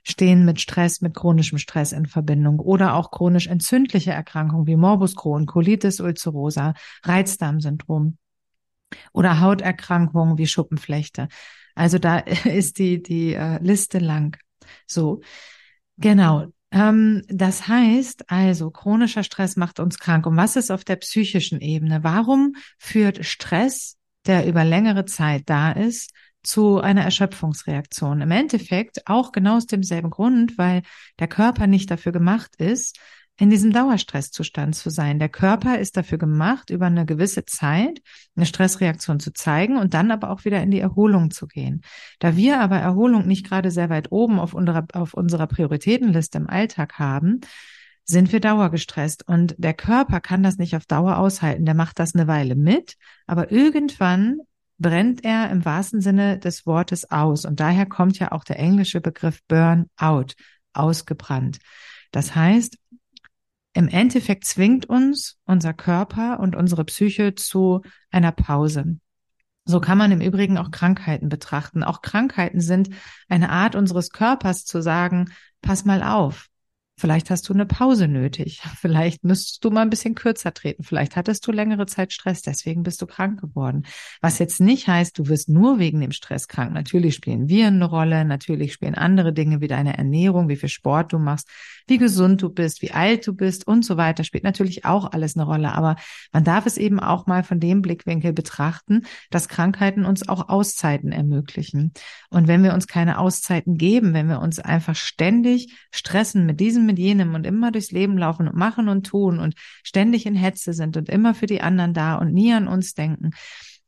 stehen 0.04 0.45
mit 0.45 0.62
Stress, 0.62 1.01
mit 1.01 1.15
chronischem 1.15 1.57
Stress 1.57 1.92
in 1.94 2.06
Verbindung 2.06 2.60
oder 2.60 2.94
auch 2.94 3.10
chronisch 3.10 3.48
entzündliche 3.48 4.12
Erkrankungen 4.12 4.67
wie 4.67 4.75
Morbus 4.75 5.15
Crohn, 5.15 5.48
Colitis 5.48 6.00
ulcerosa, 6.00 6.75
Reizdarmsyndrom 7.03 8.17
oder 9.13 9.39
Hauterkrankungen 9.39 10.38
wie 10.38 10.48
Schuppenflechte. 10.48 11.27
Also 11.74 11.98
da 11.98 12.20
ist 12.46 12.77
die, 12.77 13.01
die 13.01 13.34
äh, 13.34 13.58
Liste 13.63 13.98
lang. 13.98 14.38
So. 14.86 15.22
Genau. 15.98 16.48
Ähm, 16.74 17.22
das 17.30 17.68
heißt 17.68 18.30
also, 18.30 18.72
chronischer 18.72 19.24
Stress 19.24 19.56
macht 19.56 19.80
uns 19.80 20.00
krank. 20.00 20.25
Und 20.25 20.36
was 20.36 20.56
ist 20.56 20.72
auf 20.72 20.84
der 20.84 20.98
psychischen 20.98 21.62
Ebene? 21.62 22.03
Warum 22.03 22.56
führt 22.77 23.25
Stress, 23.25 23.98
der 24.25 24.48
über 24.48 24.65
längere 24.65 25.06
Zeit 25.06 25.44
da 25.46 25.72
ist, 25.72 26.12
zu 26.44 26.82
einer 26.82 27.03
Erschöpfungsreaktion. 27.03 28.22
Im 28.22 28.32
Endeffekt 28.32 29.08
auch 29.08 29.32
genau 29.32 29.56
aus 29.58 29.65
demselben 29.65 30.10
Grund, 30.10 30.58
weil 30.58 30.84
der 31.20 31.27
Körper 31.27 31.68
nicht 31.68 31.89
dafür 31.89 32.12
gemacht 32.12 32.56
ist, 32.58 33.00
in 33.38 33.50
diesem 33.50 33.74
Dauerstresszustand 33.74 34.75
zu 34.75 34.90
sein. 34.90 35.18
Der 35.18 35.30
Körper 35.30 35.80
ist 35.80 35.98
dafür 35.98 36.18
gemacht, 36.18 36.70
über 36.70 36.86
eine 36.86 37.06
gewisse 37.06 37.46
Zeit 37.46 38.02
eine 38.36 38.46
Stressreaktion 38.46 39.20
zu 39.20 39.34
zeigen 39.34 39.78
und 39.78 39.94
dann 39.94 40.12
aber 40.12 40.30
auch 40.30 40.46
wieder 40.46 40.62
in 40.62 40.70
die 40.70 40.80
Erholung 40.80 41.32
zu 41.32 41.48
gehen. 41.48 41.82
Da 42.20 42.36
wir 42.36 42.60
aber 42.60 42.78
Erholung 42.78 43.28
nicht 43.28 43.48
gerade 43.48 43.72
sehr 43.72 43.90
weit 43.90 44.12
oben 44.12 44.40
auf 44.40 44.54
unserer, 44.54 44.86
auf 44.94 45.13
unserer 45.13 45.48
Prioritätenliste 45.48 46.38
im 46.38 46.48
Alltag 46.48 47.00
haben, 47.00 47.42
sind 48.06 48.32
wir 48.32 48.40
dauergestresst 48.40 49.28
und 49.28 49.56
der 49.58 49.74
Körper 49.74 50.20
kann 50.20 50.44
das 50.44 50.58
nicht 50.58 50.75
auf 50.75 50.86
Dauer 50.86 51.18
aushalten. 51.18 51.66
Der 51.66 51.74
macht 51.74 52.00
das 52.00 52.13
eine 52.13 52.28
Weile 52.28 52.56
mit, 52.56 52.98
aber 53.28 53.52
irgendwann 53.52 54.40
brennt 54.78 55.24
er 55.24 55.50
im 55.50 55.63
wahrsten 55.63 56.02
Sinne 56.02 56.38
des 56.38 56.66
Wortes 56.66 57.10
aus. 57.10 57.46
Und 57.46 57.60
daher 57.60 57.86
kommt 57.86 58.20
ja 58.20 58.32
auch 58.32 58.44
der 58.44 58.60
englische 58.60 59.02
Begriff 59.02 59.40
Burnout, 59.48 60.34
ausgebrannt. 60.74 61.60
Das 62.12 62.36
heißt, 62.36 62.78
im 63.74 63.88
Endeffekt 63.88 64.46
zwingt 64.46 64.86
uns 64.86 65.38
unser 65.46 65.74
Körper 65.74 66.39
und 66.39 66.56
unsere 66.56 66.86
Psyche 66.86 67.36
zu 67.36 67.82
einer 68.12 68.32
Pause. 68.32 68.98
So 69.65 69.80
kann 69.80 69.98
man 69.98 70.12
im 70.12 70.22
Übrigen 70.22 70.58
auch 70.58 70.72
Krankheiten 70.72 71.30
betrachten. 71.30 71.84
Auch 71.84 72.01
Krankheiten 72.01 72.60
sind 72.62 72.89
eine 73.30 73.50
Art 73.50 73.75
unseres 73.75 74.10
Körpers 74.10 74.65
zu 74.65 74.82
sagen, 74.82 75.32
pass 75.62 75.86
mal 75.86 76.03
auf. 76.03 76.50
Vielleicht 77.03 77.29
hast 77.31 77.50
du 77.50 77.53
eine 77.53 77.65
Pause 77.65 78.07
nötig. 78.07 78.62
Vielleicht 78.79 79.25
müsstest 79.25 79.65
du 79.65 79.72
mal 79.72 79.81
ein 79.81 79.89
bisschen 79.89 80.15
kürzer 80.15 80.53
treten. 80.53 80.83
Vielleicht 80.83 81.17
hattest 81.17 81.45
du 81.45 81.51
längere 81.51 81.86
Zeit 81.86 82.13
Stress, 82.13 82.43
deswegen 82.43 82.83
bist 82.83 83.01
du 83.01 83.07
krank 83.07 83.41
geworden. 83.41 83.83
Was 84.22 84.39
jetzt 84.39 84.62
nicht 84.62 84.88
heißt, 84.88 85.19
du 85.19 85.27
wirst 85.27 85.50
nur 85.50 85.79
wegen 85.79 86.00
dem 86.00 86.13
Stress 86.13 86.48
krank. 86.48 86.72
Natürlich 86.72 87.15
spielen 87.15 87.50
Viren 87.50 87.75
eine 87.75 87.88
Rolle, 87.88 88.24
natürlich 88.24 88.72
spielen 88.72 88.95
andere 88.95 89.33
Dinge 89.33 89.60
wie 89.60 89.67
deine 89.67 89.98
Ernährung, 89.98 90.48
wie 90.48 90.55
viel 90.55 90.69
Sport 90.69 91.12
du 91.12 91.19
machst, 91.19 91.50
wie 91.88 91.98
gesund 91.98 92.41
du 92.41 92.48
bist, 92.48 92.81
wie 92.81 92.91
alt 92.91 93.27
du 93.27 93.33
bist 93.33 93.67
und 93.67 93.83
so 93.83 93.98
weiter, 93.98 94.24
spielt 94.24 94.45
natürlich 94.45 94.86
auch 94.86 95.12
alles 95.12 95.36
eine 95.36 95.43
Rolle. 95.43 95.74
Aber 95.74 95.98
man 96.31 96.45
darf 96.45 96.65
es 96.65 96.77
eben 96.77 97.01
auch 97.01 97.27
mal 97.27 97.43
von 97.43 97.60
dem 97.60 97.81
Blickwinkel 97.81 98.31
betrachten, 98.31 99.01
dass 99.29 99.50
Krankheiten 99.50 100.05
uns 100.05 100.29
auch 100.29 100.48
Auszeiten 100.48 101.12
ermöglichen. 101.12 101.91
Und 102.29 102.48
wenn 102.48 102.63
wir 102.63 102.74
uns 102.74 102.88
keine 102.88 103.19
Auszeiten 103.19 103.77
geben, 103.77 104.13
wenn 104.13 104.29
wir 104.29 104.39
uns 104.39 104.60
einfach 104.60 104.95
ständig 104.95 105.75
stressen 105.91 106.45
mit 106.45 106.62
diesem, 106.62 106.92
mit 106.93 107.00
jenem 107.00 107.33
und 107.33 107.45
immer 107.45 107.71
durchs 107.71 107.91
Leben 107.91 108.17
laufen 108.17 108.47
und 108.47 108.55
machen 108.55 108.88
und 108.88 109.05
tun 109.07 109.39
und 109.39 109.55
ständig 109.83 110.25
in 110.25 110.35
Hetze 110.35 110.73
sind 110.73 110.95
und 110.95 111.09
immer 111.09 111.33
für 111.33 111.47
die 111.47 111.62
anderen 111.62 111.93
da 111.93 112.15
und 112.15 112.33
nie 112.33 112.53
an 112.53 112.67
uns 112.67 112.93
denken, 112.93 113.31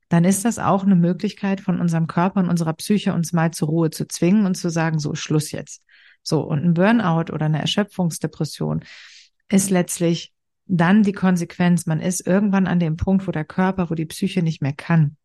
dann 0.10 0.24
ist 0.24 0.44
das 0.44 0.60
auch 0.60 0.84
eine 0.84 0.96
Möglichkeit 0.96 1.62
von 1.62 1.80
unserem 1.80 2.08
Körper 2.08 2.40
und 2.40 2.50
unserer 2.50 2.74
Psyche 2.74 3.14
uns 3.14 3.32
mal 3.32 3.52
zur 3.52 3.70
Ruhe 3.70 3.90
zu 3.92 4.08
zwingen 4.08 4.46
und 4.46 4.56
zu 4.56 4.70
sagen, 4.70 5.00
so 5.00 5.14
Schluss 5.14 5.52
jetzt. 5.52 5.84
So, 6.24 6.42
und 6.42 6.64
ein 6.64 6.74
Burnout 6.74 7.32
oder 7.32 7.46
eine 7.46 7.62
Erschöpfungsdepression 7.62 8.84
ist 9.50 9.70
letztlich 9.70 10.34
dann 10.66 11.04
die 11.04 11.14
Konsequenz. 11.14 11.86
Man 11.86 12.00
ist 12.00 12.26
irgendwann 12.26 12.66
an 12.66 12.80
dem 12.80 12.98
Punkt, 12.98 13.28
wo 13.28 13.32
der 13.32 13.46
Körper, 13.46 13.92
wo 13.92 13.96
die 13.96 14.08
Psyche 14.08 14.42
nicht 14.42 14.62
mehr 14.62 14.74
kann. 14.74 15.18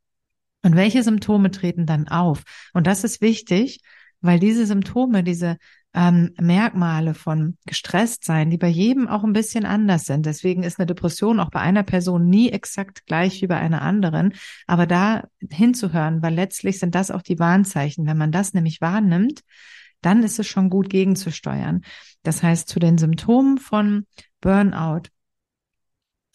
Und 0.62 0.76
welche 0.76 1.02
Symptome 1.02 1.50
treten 1.50 1.86
dann 1.86 2.08
auf? 2.08 2.42
Und 2.74 2.86
das 2.86 3.04
ist 3.04 3.22
wichtig, 3.22 3.80
weil 4.20 4.38
diese 4.38 4.66
Symptome, 4.66 5.24
diese 5.24 5.56
ähm, 5.92 6.32
Merkmale 6.40 7.14
von 7.14 7.56
gestresst 7.66 8.24
sein, 8.24 8.50
die 8.50 8.58
bei 8.58 8.68
jedem 8.68 9.08
auch 9.08 9.24
ein 9.24 9.32
bisschen 9.32 9.64
anders 9.64 10.04
sind. 10.04 10.24
Deswegen 10.24 10.62
ist 10.62 10.78
eine 10.78 10.86
Depression 10.86 11.40
auch 11.40 11.50
bei 11.50 11.60
einer 11.60 11.82
Person 11.82 12.28
nie 12.28 12.50
exakt 12.50 13.06
gleich 13.06 13.42
wie 13.42 13.48
bei 13.48 13.56
einer 13.56 13.82
anderen. 13.82 14.34
Aber 14.66 14.86
da 14.86 15.24
hinzuhören, 15.50 16.22
weil 16.22 16.34
letztlich 16.34 16.78
sind 16.78 16.94
das 16.94 17.10
auch 17.10 17.22
die 17.22 17.38
Warnzeichen. 17.38 18.06
Wenn 18.06 18.18
man 18.18 18.30
das 18.30 18.54
nämlich 18.54 18.80
wahrnimmt, 18.80 19.40
dann 20.00 20.22
ist 20.22 20.38
es 20.38 20.46
schon 20.46 20.70
gut 20.70 20.90
gegenzusteuern. 20.90 21.82
Das 22.22 22.42
heißt, 22.42 22.68
zu 22.68 22.78
den 22.78 22.96
Symptomen 22.96 23.58
von 23.58 24.06
Burnout 24.40 25.08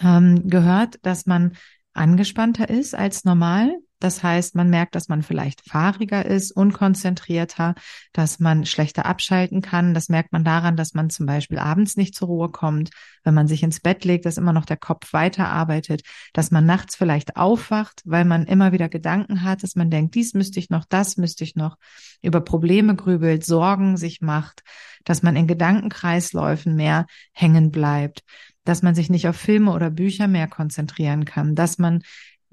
ähm, 0.02 0.48
gehört, 0.50 1.00
dass 1.04 1.26
man 1.26 1.54
angespannter 1.94 2.70
ist 2.70 2.94
als 2.94 3.24
normal, 3.24 3.78
das 4.06 4.22
heißt, 4.22 4.54
man 4.54 4.70
merkt, 4.70 4.94
dass 4.94 5.08
man 5.08 5.24
vielleicht 5.24 5.68
fahriger 5.68 6.24
ist, 6.24 6.52
unkonzentrierter, 6.52 7.74
dass 8.14 8.40
man 8.40 8.68
schlechter 8.68 9.08
abschalten 9.08 9.62
kann. 9.62 9.96
Das 9.96 10.10
merkt 10.10 10.32
man 10.32 10.44
daran, 10.44 10.78
dass 10.78 10.94
man 10.94 11.10
zum 11.10 11.26
Beispiel 11.26 11.58
abends 11.58 11.98
nicht 11.98 12.14
zur 12.14 12.28
Ruhe 12.28 12.50
kommt, 12.50 12.92
wenn 13.24 13.34
man 13.34 13.48
sich 13.48 13.64
ins 13.64 13.80
Bett 13.80 14.06
legt, 14.06 14.28
dass 14.28 14.38
immer 14.38 14.54
noch 14.54 14.66
der 14.66 14.78
Kopf 14.78 15.12
weiterarbeitet, 15.12 16.04
dass 16.34 16.52
man 16.52 16.68
nachts 16.68 16.96
vielleicht 16.96 17.36
aufwacht, 17.36 18.04
weil 18.06 18.26
man 18.26 18.46
immer 18.46 18.72
wieder 18.72 18.90
Gedanken 18.90 19.42
hat, 19.42 19.64
dass 19.64 19.76
man 19.76 19.90
denkt, 19.90 20.14
dies 20.14 20.36
müsste 20.36 20.60
ich 20.60 20.70
noch, 20.70 20.86
das 20.86 21.18
müsste 21.18 21.44
ich 21.44 21.56
noch, 21.56 21.76
über 22.22 22.42
Probleme 22.42 22.96
grübelt, 22.96 23.44
Sorgen 23.44 23.98
sich 23.98 24.22
macht, 24.22 24.62
dass 25.04 25.24
man 25.24 25.36
in 25.36 25.48
Gedankenkreisläufen 25.48 26.76
mehr 26.76 27.08
hängen 27.32 27.72
bleibt, 27.72 28.22
dass 28.66 28.84
man 28.84 28.94
sich 28.94 29.10
nicht 29.10 29.28
auf 29.28 29.36
Filme 29.36 29.72
oder 29.72 29.90
Bücher 29.90 30.28
mehr 30.28 30.48
konzentrieren 30.48 31.26
kann, 31.26 31.56
dass 31.56 31.80
man 31.80 32.04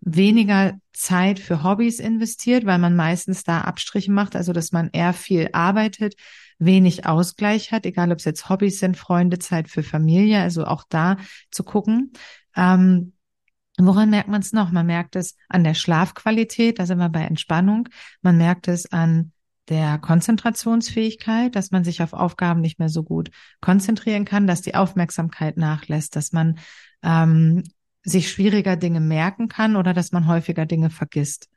weniger 0.04 0.78
Zeit 0.92 1.38
für 1.38 1.62
Hobbys 1.62 2.00
investiert, 2.00 2.66
weil 2.66 2.78
man 2.78 2.96
meistens 2.96 3.44
da 3.44 3.62
Abstriche 3.62 4.10
macht, 4.10 4.36
also 4.36 4.52
dass 4.52 4.72
man 4.72 4.90
eher 4.92 5.12
viel 5.12 5.48
arbeitet, 5.52 6.14
wenig 6.58 7.06
Ausgleich 7.06 7.72
hat, 7.72 7.86
egal 7.86 8.10
ob 8.12 8.18
es 8.18 8.24
jetzt 8.24 8.48
Hobbys 8.48 8.80
sind, 8.80 8.96
Freunde, 8.96 9.38
Zeit 9.38 9.68
für 9.68 9.82
Familie, 9.82 10.40
also 10.40 10.64
auch 10.64 10.84
da 10.88 11.16
zu 11.50 11.62
gucken. 11.62 12.12
Ähm, 12.56 13.12
woran 13.78 14.10
merkt 14.10 14.28
man 14.28 14.42
es 14.42 14.52
noch? 14.52 14.72
Man 14.72 14.86
merkt 14.86 15.16
es 15.16 15.36
an 15.48 15.64
der 15.64 15.74
Schlafqualität, 15.74 16.78
da 16.78 16.86
sind 16.86 16.98
wir 16.98 17.08
bei 17.08 17.22
Entspannung. 17.22 17.88
Man 18.22 18.36
merkt 18.36 18.68
es 18.68 18.90
an 18.90 19.32
der 19.68 19.98
Konzentrationsfähigkeit, 19.98 21.54
dass 21.54 21.70
man 21.70 21.84
sich 21.84 22.02
auf 22.02 22.12
Aufgaben 22.12 22.60
nicht 22.60 22.80
mehr 22.80 22.88
so 22.88 23.04
gut 23.04 23.30
konzentrieren 23.60 24.24
kann, 24.24 24.48
dass 24.48 24.62
die 24.62 24.74
Aufmerksamkeit 24.74 25.56
nachlässt, 25.56 26.16
dass 26.16 26.32
man 26.32 26.58
ähm, 27.04 27.62
sich 28.04 28.30
schwieriger 28.30 28.76
Dinge 28.76 29.00
merken 29.00 29.48
kann 29.48 29.76
oder 29.76 29.92
dass 29.92 30.12
man 30.12 30.26
häufiger 30.26 30.66
Dinge 30.66 30.90
vergisst. 30.90 31.48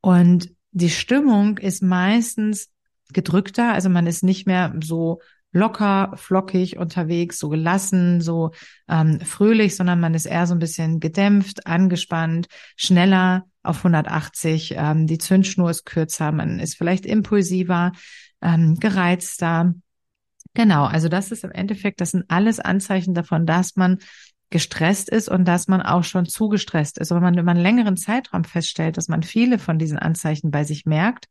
Und 0.00 0.52
die 0.72 0.90
Stimmung 0.90 1.58
ist 1.58 1.82
meistens 1.82 2.70
gedrückter, 3.12 3.72
also 3.72 3.88
man 3.88 4.06
ist 4.06 4.22
nicht 4.22 4.46
mehr 4.46 4.74
so 4.82 5.20
locker, 5.52 6.12
flockig 6.16 6.78
unterwegs, 6.78 7.38
so 7.38 7.48
gelassen, 7.48 8.20
so 8.20 8.50
ähm, 8.88 9.20
fröhlich, 9.20 9.76
sondern 9.76 10.00
man 10.00 10.14
ist 10.14 10.26
eher 10.26 10.46
so 10.46 10.54
ein 10.54 10.58
bisschen 10.58 10.98
gedämpft, 10.98 11.66
angespannt, 11.66 12.48
schneller 12.76 13.44
auf 13.62 13.78
180, 13.78 14.74
ähm, 14.76 15.06
die 15.06 15.18
Zündschnur 15.18 15.70
ist 15.70 15.86
kürzer, 15.86 16.32
man 16.32 16.58
ist 16.58 16.76
vielleicht 16.76 17.06
impulsiver, 17.06 17.92
ähm, 18.42 18.74
gereizter. 18.76 19.74
Genau, 20.54 20.84
also 20.84 21.08
das 21.08 21.30
ist 21.30 21.44
im 21.44 21.52
Endeffekt, 21.52 22.00
das 22.00 22.10
sind 22.10 22.24
alles 22.28 22.60
Anzeichen 22.60 23.14
davon, 23.14 23.46
dass 23.46 23.76
man 23.76 23.98
gestresst 24.54 25.08
ist 25.08 25.28
und 25.28 25.48
dass 25.48 25.66
man 25.66 25.82
auch 25.82 26.04
schon 26.04 26.26
zu 26.26 26.48
gestresst 26.48 26.98
ist. 26.98 27.10
Aber 27.10 27.20
wenn 27.20 27.34
man 27.34 27.38
über 27.38 27.50
einen 27.50 27.60
längeren 27.60 27.96
Zeitraum 27.96 28.44
feststellt, 28.44 28.96
dass 28.96 29.08
man 29.08 29.24
viele 29.24 29.58
von 29.58 29.80
diesen 29.80 29.98
Anzeichen 29.98 30.52
bei 30.52 30.62
sich 30.62 30.86
merkt, 30.86 31.26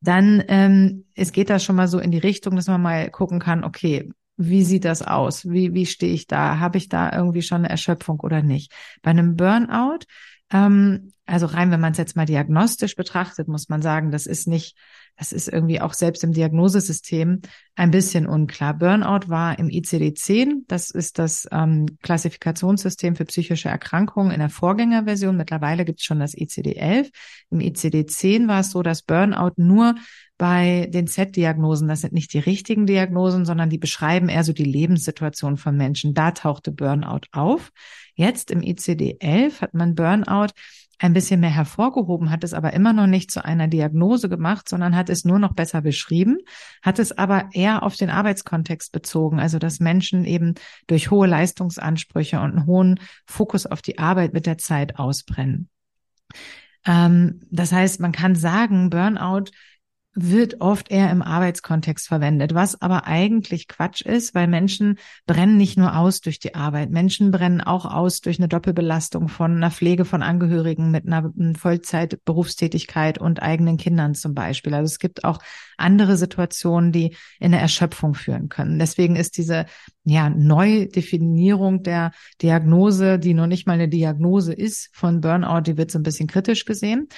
dann 0.00 0.42
ähm, 0.48 1.04
es 1.14 1.32
geht 1.32 1.50
da 1.50 1.58
schon 1.58 1.76
mal 1.76 1.88
so 1.88 1.98
in 1.98 2.10
die 2.10 2.16
Richtung, 2.16 2.56
dass 2.56 2.66
man 2.66 2.80
mal 2.80 3.10
gucken 3.10 3.38
kann, 3.38 3.64
okay, 3.64 4.10
wie 4.38 4.64
sieht 4.64 4.86
das 4.86 5.02
aus? 5.02 5.46
Wie, 5.46 5.74
wie 5.74 5.84
stehe 5.84 6.14
ich 6.14 6.26
da? 6.26 6.58
Habe 6.58 6.78
ich 6.78 6.88
da 6.88 7.12
irgendwie 7.12 7.42
schon 7.42 7.58
eine 7.58 7.68
Erschöpfung 7.68 8.18
oder 8.20 8.40
nicht? 8.40 8.72
Bei 9.02 9.10
einem 9.10 9.36
Burnout 9.36 10.06
ähm, 10.50 11.12
also 11.26 11.44
rein, 11.44 11.70
wenn 11.70 11.80
man 11.80 11.92
es 11.92 11.98
jetzt 11.98 12.16
mal 12.16 12.24
diagnostisch 12.24 12.96
betrachtet, 12.96 13.48
muss 13.48 13.68
man 13.68 13.82
sagen, 13.82 14.10
das 14.10 14.24
ist 14.26 14.48
nicht, 14.48 14.76
das 15.16 15.32
ist 15.32 15.48
irgendwie 15.48 15.80
auch 15.80 15.92
selbst 15.92 16.24
im 16.24 16.32
Diagnosesystem 16.32 17.42
ein 17.76 17.90
bisschen 17.90 18.26
unklar. 18.26 18.72
Burnout 18.72 19.28
war 19.28 19.58
im 19.58 19.68
ICD-10, 19.68 20.62
das 20.68 20.90
ist 20.90 21.18
das 21.18 21.46
ähm, 21.52 21.98
Klassifikationssystem 22.02 23.14
für 23.14 23.26
psychische 23.26 23.68
Erkrankungen 23.68 24.32
in 24.32 24.38
der 24.38 24.48
Vorgängerversion. 24.48 25.36
Mittlerweile 25.36 25.84
gibt 25.84 26.00
es 26.00 26.06
schon 26.06 26.20
das 26.20 26.34
ICD-11. 26.34 27.10
Im 27.50 27.58
ICD-10 27.58 28.48
war 28.48 28.60
es 28.60 28.70
so, 28.70 28.82
dass 28.82 29.02
Burnout 29.02 29.52
nur 29.56 29.96
bei 30.38 30.88
den 30.90 31.08
Z-Diagnosen, 31.08 31.88
das 31.88 32.02
sind 32.02 32.12
nicht 32.12 32.32
die 32.32 32.38
richtigen 32.38 32.86
Diagnosen, 32.86 33.44
sondern 33.44 33.70
die 33.70 33.78
beschreiben 33.78 34.28
eher 34.28 34.44
so 34.44 34.52
die 34.52 34.64
Lebenssituation 34.64 35.56
von 35.56 35.76
Menschen. 35.76 36.14
Da 36.14 36.30
tauchte 36.30 36.70
Burnout 36.70 37.26
auf. 37.32 37.72
Jetzt 38.14 38.52
im 38.52 38.60
ICD-11 38.60 39.60
hat 39.60 39.74
man 39.74 39.96
Burnout 39.96 40.52
ein 41.00 41.12
bisschen 41.12 41.40
mehr 41.40 41.50
hervorgehoben, 41.50 42.30
hat 42.30 42.44
es 42.44 42.54
aber 42.54 42.72
immer 42.72 42.92
noch 42.92 43.06
nicht 43.06 43.30
zu 43.30 43.44
einer 43.44 43.68
Diagnose 43.68 44.28
gemacht, 44.28 44.68
sondern 44.68 44.96
hat 44.96 45.10
es 45.10 45.24
nur 45.24 45.38
noch 45.38 45.54
besser 45.54 45.80
beschrieben, 45.80 46.38
hat 46.82 46.98
es 46.98 47.16
aber 47.16 47.48
eher 47.52 47.82
auf 47.82 47.96
den 47.96 48.10
Arbeitskontext 48.10 48.90
bezogen, 48.92 49.38
also 49.38 49.58
dass 49.58 49.78
Menschen 49.78 50.24
eben 50.24 50.54
durch 50.88 51.10
hohe 51.10 51.28
Leistungsansprüche 51.28 52.40
und 52.40 52.50
einen 52.56 52.66
hohen 52.66 53.00
Fokus 53.26 53.66
auf 53.66 53.80
die 53.80 53.98
Arbeit 53.98 54.32
mit 54.32 54.46
der 54.46 54.58
Zeit 54.58 54.98
ausbrennen. 54.98 55.68
Ähm, 56.84 57.42
das 57.50 57.70
heißt, 57.72 58.00
man 58.00 58.12
kann 58.12 58.34
sagen, 58.34 58.90
Burnout 58.90 59.50
wird 60.20 60.60
oft 60.60 60.90
eher 60.90 61.10
im 61.10 61.22
Arbeitskontext 61.22 62.08
verwendet, 62.08 62.54
was 62.54 62.80
aber 62.82 63.06
eigentlich 63.06 63.68
Quatsch 63.68 64.02
ist, 64.02 64.34
weil 64.34 64.48
Menschen 64.48 64.98
brennen 65.26 65.56
nicht 65.56 65.78
nur 65.78 65.96
aus 65.96 66.20
durch 66.20 66.38
die 66.38 66.54
Arbeit. 66.54 66.90
Menschen 66.90 67.30
brennen 67.30 67.60
auch 67.60 67.84
aus 67.84 68.20
durch 68.20 68.38
eine 68.38 68.48
Doppelbelastung 68.48 69.28
von 69.28 69.56
einer 69.56 69.70
Pflege 69.70 70.04
von 70.04 70.22
Angehörigen 70.22 70.90
mit 70.90 71.06
einer 71.06 71.32
Vollzeitberufstätigkeit 71.56 73.18
und 73.18 73.42
eigenen 73.42 73.76
Kindern 73.76 74.14
zum 74.14 74.34
Beispiel. 74.34 74.74
Also 74.74 74.86
es 74.86 74.98
gibt 74.98 75.24
auch 75.24 75.38
andere 75.76 76.16
Situationen, 76.16 76.90
die 76.90 77.14
in 77.38 77.52
eine 77.52 77.60
Erschöpfung 77.60 78.14
führen 78.14 78.48
können. 78.48 78.78
Deswegen 78.78 79.14
ist 79.14 79.36
diese 79.36 79.66
ja, 80.04 80.30
Neudefinierung 80.30 81.82
der 81.82 82.12
Diagnose, 82.42 83.18
die 83.18 83.34
noch 83.34 83.46
nicht 83.46 83.66
mal 83.66 83.74
eine 83.74 83.88
Diagnose 83.88 84.52
ist 84.52 84.90
von 84.92 85.20
Burnout, 85.20 85.60
die 85.60 85.76
wird 85.76 85.90
so 85.90 85.98
ein 85.98 86.02
bisschen 86.02 86.26
kritisch 86.28 86.64
gesehen. 86.64 87.08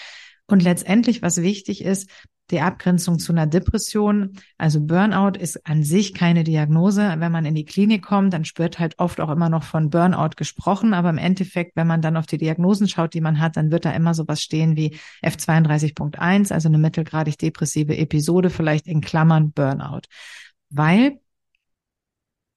Und 0.46 0.62
letztendlich, 0.64 1.22
was 1.22 1.42
wichtig 1.42 1.84
ist, 1.84 2.10
die 2.50 2.60
Abgrenzung 2.60 3.18
zu 3.18 3.32
einer 3.32 3.46
Depression. 3.46 4.32
Also 4.58 4.80
Burnout 4.80 5.38
ist 5.38 5.66
an 5.66 5.82
sich 5.82 6.14
keine 6.14 6.44
Diagnose. 6.44 7.14
Wenn 7.18 7.32
man 7.32 7.44
in 7.44 7.54
die 7.54 7.64
Klinik 7.64 8.02
kommt, 8.02 8.32
dann 8.32 8.44
spürt 8.44 8.78
halt 8.78 8.98
oft 8.98 9.20
auch 9.20 9.30
immer 9.30 9.48
noch 9.48 9.62
von 9.62 9.90
Burnout 9.90 10.30
gesprochen. 10.36 10.94
Aber 10.94 11.10
im 11.10 11.18
Endeffekt, 11.18 11.76
wenn 11.76 11.86
man 11.86 12.02
dann 12.02 12.16
auf 12.16 12.26
die 12.26 12.38
Diagnosen 12.38 12.88
schaut, 12.88 13.14
die 13.14 13.20
man 13.20 13.40
hat, 13.40 13.56
dann 13.56 13.70
wird 13.70 13.84
da 13.84 13.92
immer 13.92 14.14
sowas 14.14 14.42
stehen 14.42 14.76
wie 14.76 14.96
F32.1, 15.22 16.52
also 16.52 16.68
eine 16.68 16.78
mittelgradig 16.78 17.38
depressive 17.38 17.96
Episode, 17.96 18.50
vielleicht 18.50 18.86
in 18.86 19.00
Klammern 19.00 19.52
Burnout. 19.52 20.02
Weil 20.70 21.20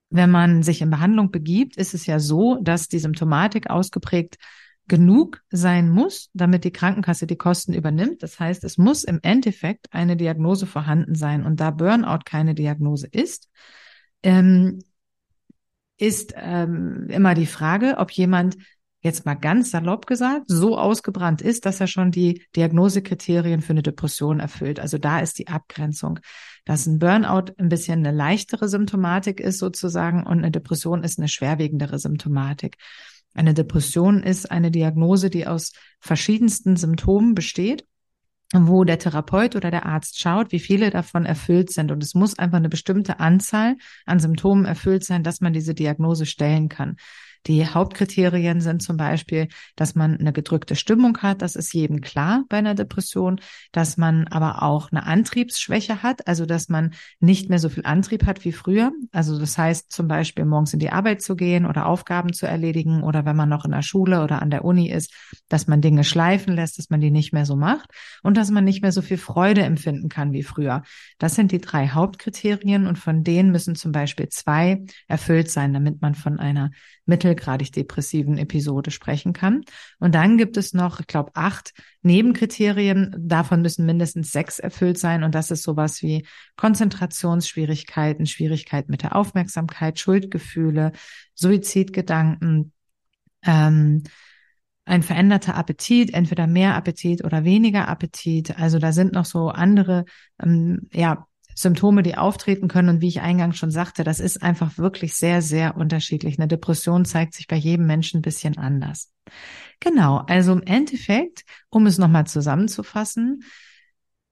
wenn 0.10 0.30
man 0.30 0.62
sich 0.62 0.82
in 0.82 0.92
Behandlung 0.92 1.32
begibt, 1.32 1.76
ist 1.76 1.96
es 1.96 2.06
ja 2.06 2.20
so, 2.20 2.60
dass 2.62 2.88
die 2.88 3.00
Symptomatik 3.00 3.72
ausgeprägt 3.72 4.38
genug 4.88 5.42
sein 5.50 5.90
muss, 5.90 6.30
damit 6.34 6.64
die 6.66 6.72
Krankenkasse 6.72 7.26
die 7.26 7.38
Kosten 7.38 7.74
übernimmt. 7.74 8.22
Das 8.22 8.40
heißt, 8.40 8.64
es 8.64 8.78
muss 8.78 9.04
im 9.04 9.20
Endeffekt 9.22 9.88
eine 9.92 10.18
Diagnose 10.18 10.66
vorhanden 10.66 11.16
sein. 11.16 11.46
Und 11.46 11.60
da 11.60 11.72
Burnout 11.72 12.20
keine 12.26 12.54
Diagnose 12.54 13.08
ist, 13.08 13.50
ähm, 14.24 14.80
ist 15.98 16.34
ähm, 16.36 17.08
immer 17.10 17.34
die 17.34 17.46
Frage, 17.46 17.96
ob 17.98 18.12
jemand 18.12 18.58
jetzt 19.04 19.26
mal 19.26 19.36
ganz 19.36 19.72
salopp 19.72 20.08
gesagt, 20.08 20.46
so 20.48 20.78
ausgebrannt 20.78 21.42
ist, 21.42 21.66
dass 21.66 21.82
er 21.82 21.88
schon 21.88 22.10
die 22.10 22.46
Diagnosekriterien 22.56 23.62
für 23.62 23.74
eine 23.74 23.84
Depression 23.84 24.40
erfüllt. 24.40 24.80
Also 24.80 24.98
da 24.98 25.20
ist 25.20 25.40
die 25.40 25.50
Abgrenzung, 25.50 26.20
dass 26.66 26.88
ein 26.88 27.00
Burnout 27.00 27.54
ein 27.58 27.68
bisschen 27.68 28.00
eine 28.00 28.16
leichtere 28.16 28.70
Symptomatik 28.70 29.42
ist 29.42 29.60
sozusagen 29.60 30.26
und 30.26 30.40
eine 30.40 30.52
Depression 30.52 31.04
ist 31.04 31.20
eine 31.20 31.28
schwerwiegendere 31.28 32.00
Symptomatik. 32.00 32.78
Eine 33.34 33.54
Depression 33.54 34.22
ist 34.22 34.52
eine 34.52 34.72
Diagnose, 34.72 35.30
die 35.30 35.48
aus 35.48 35.74
verschiedensten 36.00 36.76
Symptomen 36.76 37.36
besteht 37.36 37.86
wo 38.54 38.84
der 38.84 39.00
Therapeut 39.00 39.56
oder 39.56 39.72
der 39.72 39.86
Arzt 39.86 40.20
schaut, 40.20 40.52
wie 40.52 40.60
viele 40.60 40.92
davon 40.92 41.26
erfüllt 41.26 41.72
sind. 41.72 41.92
Und 41.92 42.04
es 42.04 42.14
muss 42.14 42.38
einfach 42.38 42.58
eine 42.58 42.70
bestimmte 42.70 43.20
Anzahl 43.20 43.78
an 44.06 44.20
Symptomen 44.20 44.66
erfüllt 44.66 45.04
sein, 45.04 45.24
dass 45.24 45.42
man 45.42 45.54
diese 45.54 45.74
Diagnose 45.74 46.26
stellen 46.26 46.70
kann. 46.70 46.98
Die 47.48 47.68
Hauptkriterien 47.68 48.62
sind 48.62 48.82
zum 48.82 48.96
Beispiel, 48.96 49.50
dass 49.76 49.96
man 49.96 50.18
eine 50.18 50.32
gedrückte 50.32 50.76
Stimmung 50.76 51.18
hat. 51.18 51.42
Das 51.42 51.56
ist 51.56 51.74
jedem 51.74 52.00
klar 52.00 52.46
bei 52.48 52.58
einer 52.58 52.74
Depression, 52.74 53.42
dass 53.74 53.98
man 53.98 54.28
aber 54.30 54.64
auch 54.64 54.92
eine 54.92 55.06
Antriebsschwäche 55.06 56.04
hat, 56.04 56.28
also 56.28 56.46
dass 56.46 56.70
man 56.70 56.94
nicht 57.20 57.50
mehr 57.50 57.60
so 57.60 57.68
viel 57.68 57.86
Antrieb 57.86 58.26
hat 58.26 58.46
wie 58.46 58.54
früher. 58.54 58.92
Also 59.12 59.38
das 59.40 59.58
heißt 59.58 59.92
zum 59.92 60.08
Beispiel 60.08 60.46
morgens 60.46 60.74
in 60.74 60.80
die 60.80 60.92
Arbeit 60.92 61.22
zu 61.22 61.36
gehen 61.36 61.66
oder 61.66 61.86
Aufgaben 61.86 62.32
zu 62.32 62.46
erledigen 62.46 63.04
oder 63.04 63.26
wenn 63.26 63.36
man 63.36 63.50
noch 63.50 63.66
in 63.66 63.72
der 63.72 63.82
Schule 63.82 64.24
oder 64.24 64.42
an 64.42 64.50
der 64.50 64.64
Uni 64.64 64.90
ist, 64.90 65.14
dass 65.50 65.68
man 65.68 65.82
Dinge 65.82 66.06
schleifen 66.06 66.56
lässt, 66.56 66.78
dass 66.78 66.90
man 66.90 67.02
die 67.02 67.12
nicht 67.12 67.34
mehr 67.34 67.46
so 67.46 67.58
macht 67.58 67.90
und 68.22 68.38
dass 68.38 68.52
man 68.52 68.64
nicht 68.64 68.82
mehr 68.82 68.94
so 68.94 69.02
viel 69.02 69.18
Freude 69.18 69.64
empfinden 69.64 70.08
kann 70.08 70.32
wie 70.32 70.44
früher. 70.44 70.84
Das 71.18 71.36
sind 71.36 71.52
die 71.52 71.60
drei 71.60 71.90
Hauptkriterien 71.90 72.88
und 72.88 72.98
von 72.98 73.24
denen 73.24 73.52
müssen 73.52 73.76
zum 73.76 73.92
Beispiel 73.92 74.30
zwei 74.30 74.84
erfüllt 75.08 75.52
sein, 75.52 75.74
damit 75.74 76.02
man 76.02 76.16
von 76.16 76.40
einer 76.40 76.72
mittelgradig 77.34 77.72
depressiven 77.72 78.38
Episode 78.38 78.92
sprechen 78.92 79.34
kann. 79.34 79.64
Und 80.00 80.16
dann 80.16 80.38
gibt 80.38 80.58
es 80.58 80.74
noch, 80.74 81.00
ich 81.00 81.08
glaube, 81.08 81.32
acht 81.34 81.74
Nebenkriterien. 82.02 83.16
Davon 83.18 83.62
müssen 83.62 83.86
mindestens 83.86 84.32
sechs 84.32 84.60
erfüllt 84.60 84.98
sein. 84.98 85.24
Und 85.24 85.36
das 85.36 85.52
ist 85.52 85.64
sowas 85.64 86.02
wie 86.02 86.26
Konzentrationsschwierigkeiten, 86.56 88.26
Schwierigkeiten 88.26 88.92
mit 88.92 89.04
der 89.04 89.16
Aufmerksamkeit, 89.16 90.00
Schuldgefühle, 90.00 90.92
Suizidgedanken, 91.36 92.72
ähm, 93.44 94.04
ein 94.86 95.02
veränderter 95.02 95.56
Appetit, 95.56 96.14
entweder 96.14 96.46
mehr 96.46 96.76
Appetit 96.76 97.24
oder 97.24 97.46
weniger 97.46 97.88
Appetit. 97.88 98.60
Also 98.60 98.80
da 98.80 98.92
sind 98.92 99.14
noch 99.14 99.26
so 99.26 99.48
andere 99.48 100.04
ähm, 100.42 100.90
ja, 100.92 101.26
Symptome, 101.56 102.04
die 102.04 102.18
auftreten 102.18 102.68
können. 102.68 102.90
Und 102.90 103.02
wie 103.02 103.08
ich 103.08 103.22
eingangs 103.22 103.58
schon 103.58 103.72
sagte, 103.72 104.04
das 104.04 104.20
ist 104.20 104.42
einfach 104.42 104.78
wirklich 104.78 105.16
sehr, 105.16 105.42
sehr 105.42 105.78
unterschiedlich. 105.78 106.40
Eine 106.40 106.48
Depression 106.48 107.06
zeigt 107.06 107.34
sich 107.34 107.48
bei 107.48 107.56
jedem 107.56 107.86
Menschen 107.86 108.20
ein 108.20 108.24
bisschen 108.24 108.58
anders. 108.58 109.12
Genau, 109.80 110.18
also 110.28 110.54
im 110.54 110.64
Endeffekt, 110.64 111.44
um 111.70 111.86
es 111.86 111.98
nochmal 111.98 112.26
zusammenzufassen, 112.28 113.44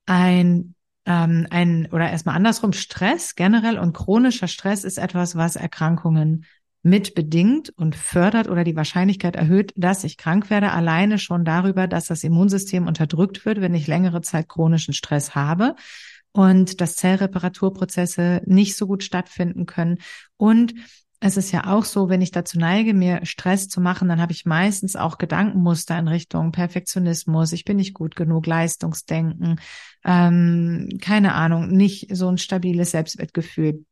ein 0.06 0.75
ähm, 1.06 1.48
ein 1.50 1.88
oder 1.92 2.12
erstmal 2.12 2.36
andersrum, 2.36 2.74
Stress 2.74 3.36
generell 3.36 3.80
und 3.80 3.94
chronischer 3.94 4.48
Stress 4.48 4.84
ist 4.84 4.98
etwas, 4.98 5.36
was 5.36 5.56
Erkrankungen 5.56 6.46
mitbedingt 6.84 7.70
und 7.70 7.96
fördert 7.96 8.50
oder 8.50 8.63
die 8.63 8.75
Wahrscheinlichkeit 8.75 9.36
erhöht, 9.36 9.72
dass 9.75 10.04
ich 10.04 10.18
krank 10.18 10.50
werde, 10.50 10.72
alleine 10.72 11.20
schon 11.20 11.46
darüber, 11.46 11.88
dass 11.88 12.08
das 12.08 12.24
Immunsystem 12.24 12.88
unterdrückt 12.88 13.46
wird, 13.46 13.62
wenn 13.62 13.75
ich 13.75 13.88
längere 13.88 14.22
Zeit 14.22 14.50
chronischen 14.50 14.94
Stress 14.94 15.36
habe 15.36 15.75
und 16.34 16.82
dass 16.82 16.96
Zellreparaturprozesse 16.96 18.42
nicht 18.46 18.76
so 18.76 18.88
gut 18.88 19.04
stattfinden 19.04 19.66
können. 19.66 19.98
Und 20.38 20.74
es 21.24 21.38
ist 21.38 21.52
ja 21.52 21.68
auch 21.68 21.86
so, 21.86 22.10
wenn 22.10 22.22
ich 22.22 22.32
dazu 22.32 22.58
neige, 22.58 22.96
mir 22.96 23.26
Stress 23.26 23.70
zu 23.70 23.80
machen, 23.80 24.10
dann 24.10 24.20
habe 24.20 24.32
ich 24.32 24.46
meistens 24.46 24.96
auch 24.96 25.20
Gedankenmuster 25.20 25.98
in 26.00 26.08
Richtung 26.08 26.52
Perfektionismus, 26.52 27.52
ich 27.54 27.64
bin 27.64 27.78
nicht 27.78 27.94
gut 27.94 28.16
genug, 28.16 28.48
Leistungsdenken, 28.48 29.60
ähm, 30.04 30.90
keine 31.00 31.36
Ahnung, 31.36 31.68
nicht 31.70 32.16
so 32.16 32.28
ein 32.28 32.40
stabiles 32.40 32.92
Selbstwertgefühl 32.92 33.86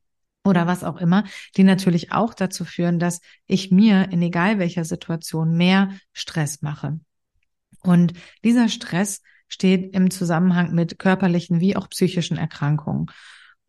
oder 0.43 0.65
was 0.65 0.83
auch 0.83 0.97
immer, 0.97 1.23
die 1.55 1.63
natürlich 1.63 2.11
auch 2.11 2.33
dazu 2.33 2.65
führen, 2.65 2.97
dass 2.97 3.21
ich 3.45 3.69
mir 3.69 4.11
in 4.11 4.23
egal 4.23 4.57
welcher 4.57 4.83
Situation 4.83 5.55
mehr 5.55 5.89
Stress 6.13 6.63
mache. 6.63 6.99
Und 7.81 8.13
dieser 8.43 8.69
Stress 8.69 9.21
steht 9.49 9.93
im 9.93 10.09
Zusammenhang 10.09 10.73
mit 10.73 10.97
körperlichen 10.97 11.59
wie 11.59 11.75
auch 11.75 11.89
psychischen 11.89 12.37
Erkrankungen. 12.37 13.07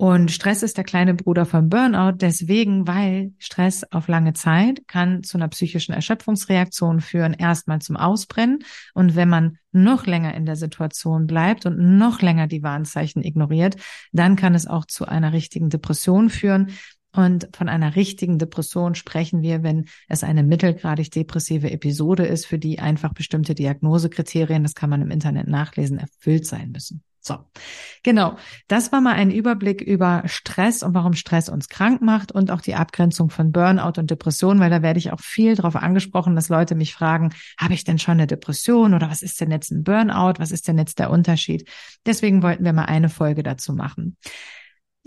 Und 0.01 0.31
Stress 0.31 0.63
ist 0.63 0.79
der 0.79 0.85
kleine 0.85 1.13
Bruder 1.13 1.45
von 1.45 1.69
Burnout, 1.69 2.13
deswegen, 2.13 2.87
weil 2.87 3.35
Stress 3.39 3.85
auf 3.91 4.09
lange 4.09 4.33
Zeit 4.33 4.89
kann 4.89 5.23
zu 5.23 5.37
einer 5.37 5.49
psychischen 5.49 5.93
Erschöpfungsreaktion 5.93 7.03
führen, 7.03 7.35
erstmal 7.35 7.81
zum 7.83 7.99
Ausbrennen. 7.99 8.61
Und 8.95 9.15
wenn 9.15 9.29
man 9.29 9.59
noch 9.73 10.07
länger 10.07 10.33
in 10.33 10.47
der 10.47 10.57
Situation 10.57 11.27
bleibt 11.27 11.67
und 11.67 11.99
noch 11.99 12.23
länger 12.23 12.47
die 12.47 12.63
Warnzeichen 12.63 13.23
ignoriert, 13.23 13.77
dann 14.11 14.37
kann 14.37 14.55
es 14.55 14.67
auch 14.67 14.87
zu 14.87 15.05
einer 15.05 15.35
richtigen 15.35 15.69
Depression 15.69 16.31
führen. 16.31 16.71
Und 17.13 17.49
von 17.57 17.69
einer 17.69 17.97
richtigen 17.97 18.39
Depression 18.39 18.95
sprechen 18.95 19.43
wir, 19.43 19.63
wenn 19.63 19.87
es 20.09 20.23
eine 20.23 20.43
mittelgradig 20.43 21.11
depressive 21.11 21.71
Episode 21.71 22.25
ist, 22.25 22.47
für 22.47 22.59
die 22.59 22.79
einfach 22.79 23.13
bestimmte 23.13 23.55
Diagnosekriterien, 23.55 24.63
das 24.63 24.75
kann 24.75 24.91
man 24.91 25.03
im 25.03 25.11
Internet 25.11 25.49
nachlesen, 25.49 25.99
erfüllt 25.99 26.47
sein 26.47 26.71
müssen. 26.71 27.03
So, 27.23 27.37
genau. 28.03 28.37
Das 28.67 28.93
war 28.93 29.03
mal 29.03 29.13
ein 29.13 29.31
Überblick 29.31 29.83
über 29.83 30.23
Stress 30.25 30.83
und 30.83 30.95
warum 30.95 31.13
Stress 31.13 31.51
uns 31.51 31.69
krank 31.69 32.01
macht 32.01 32.33
und 32.33 32.51
auch 32.51 32.63
die 32.63 32.75
Abgrenzung 32.75 33.29
von 33.29 33.53
Burnout 33.53 34.01
und 34.01 34.11
Depression, 34.11 34.59
weil 34.59 34.71
da 34.71 34.81
werde 34.81 34.99
ich 34.99 35.13
auch 35.13 35.21
viel 35.21 35.55
darauf 35.55 35.77
angesprochen, 35.77 36.35
dass 36.35 36.49
Leute 36.49 36.75
mich 36.75 36.95
fragen, 36.95 37.35
habe 37.59 37.75
ich 37.75 37.85
denn 37.85 37.99
schon 37.99 38.13
eine 38.13 38.27
Depression 38.27 38.95
oder 38.95 39.11
was 39.11 39.21
ist 39.21 39.39
denn 39.39 39.51
jetzt 39.51 39.71
ein 39.71 39.85
Burnout? 39.85 40.35
Was 40.39 40.51
ist 40.51 40.67
denn 40.67 40.79
jetzt 40.79 40.99
der 40.99 41.11
Unterschied? 41.11 41.69
Deswegen 42.07 42.43
wollten 42.43 42.65
wir 42.65 42.73
mal 42.73 42.87
eine 42.87 43.11
Folge 43.11 43.43
dazu 43.43 43.75
machen. 43.75 44.17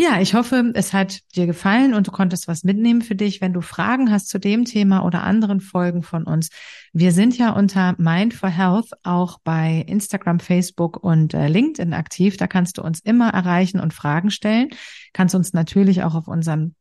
Ja, 0.03 0.19
ich 0.19 0.33
hoffe, 0.33 0.73
es 0.73 0.91
hat 0.91 1.21
dir 1.33 1.45
gefallen 1.45 1.93
und 1.93 2.07
du 2.07 2.11
konntest 2.11 2.49
was 2.49 2.65
mitnehmen 2.65 3.01
für 3.01 3.15
dich. 3.15 3.39
Wenn 3.39 3.53
du 3.53 3.61
Fragen 3.61 4.11
hast 4.11 4.27
zu 4.27 4.37
dem 4.37 4.65
Thema 4.65 5.05
oder 5.05 5.23
anderen 5.23 5.61
Folgen 5.61 6.03
von 6.03 6.25
uns, 6.25 6.49
wir 6.91 7.13
sind 7.13 7.37
ja 7.37 7.51
unter 7.51 7.95
Mind 7.97 8.33
for 8.33 8.49
Health 8.49 8.89
auch 9.03 9.39
bei 9.45 9.85
Instagram, 9.87 10.41
Facebook 10.41 11.01
und 11.01 11.33
äh, 11.33 11.47
LinkedIn 11.47 11.93
aktiv. 11.93 12.35
Da 12.35 12.47
kannst 12.47 12.77
du 12.77 12.81
uns 12.81 12.99
immer 12.99 13.29
erreichen 13.29 13.79
und 13.79 13.93
Fragen 13.93 14.29
stellen. 14.29 14.71
Kannst 15.13 15.35
uns 15.35 15.53
natürlich 15.53 16.03
auch 16.03 16.15
auf 16.15 16.27
unserem 16.27 16.75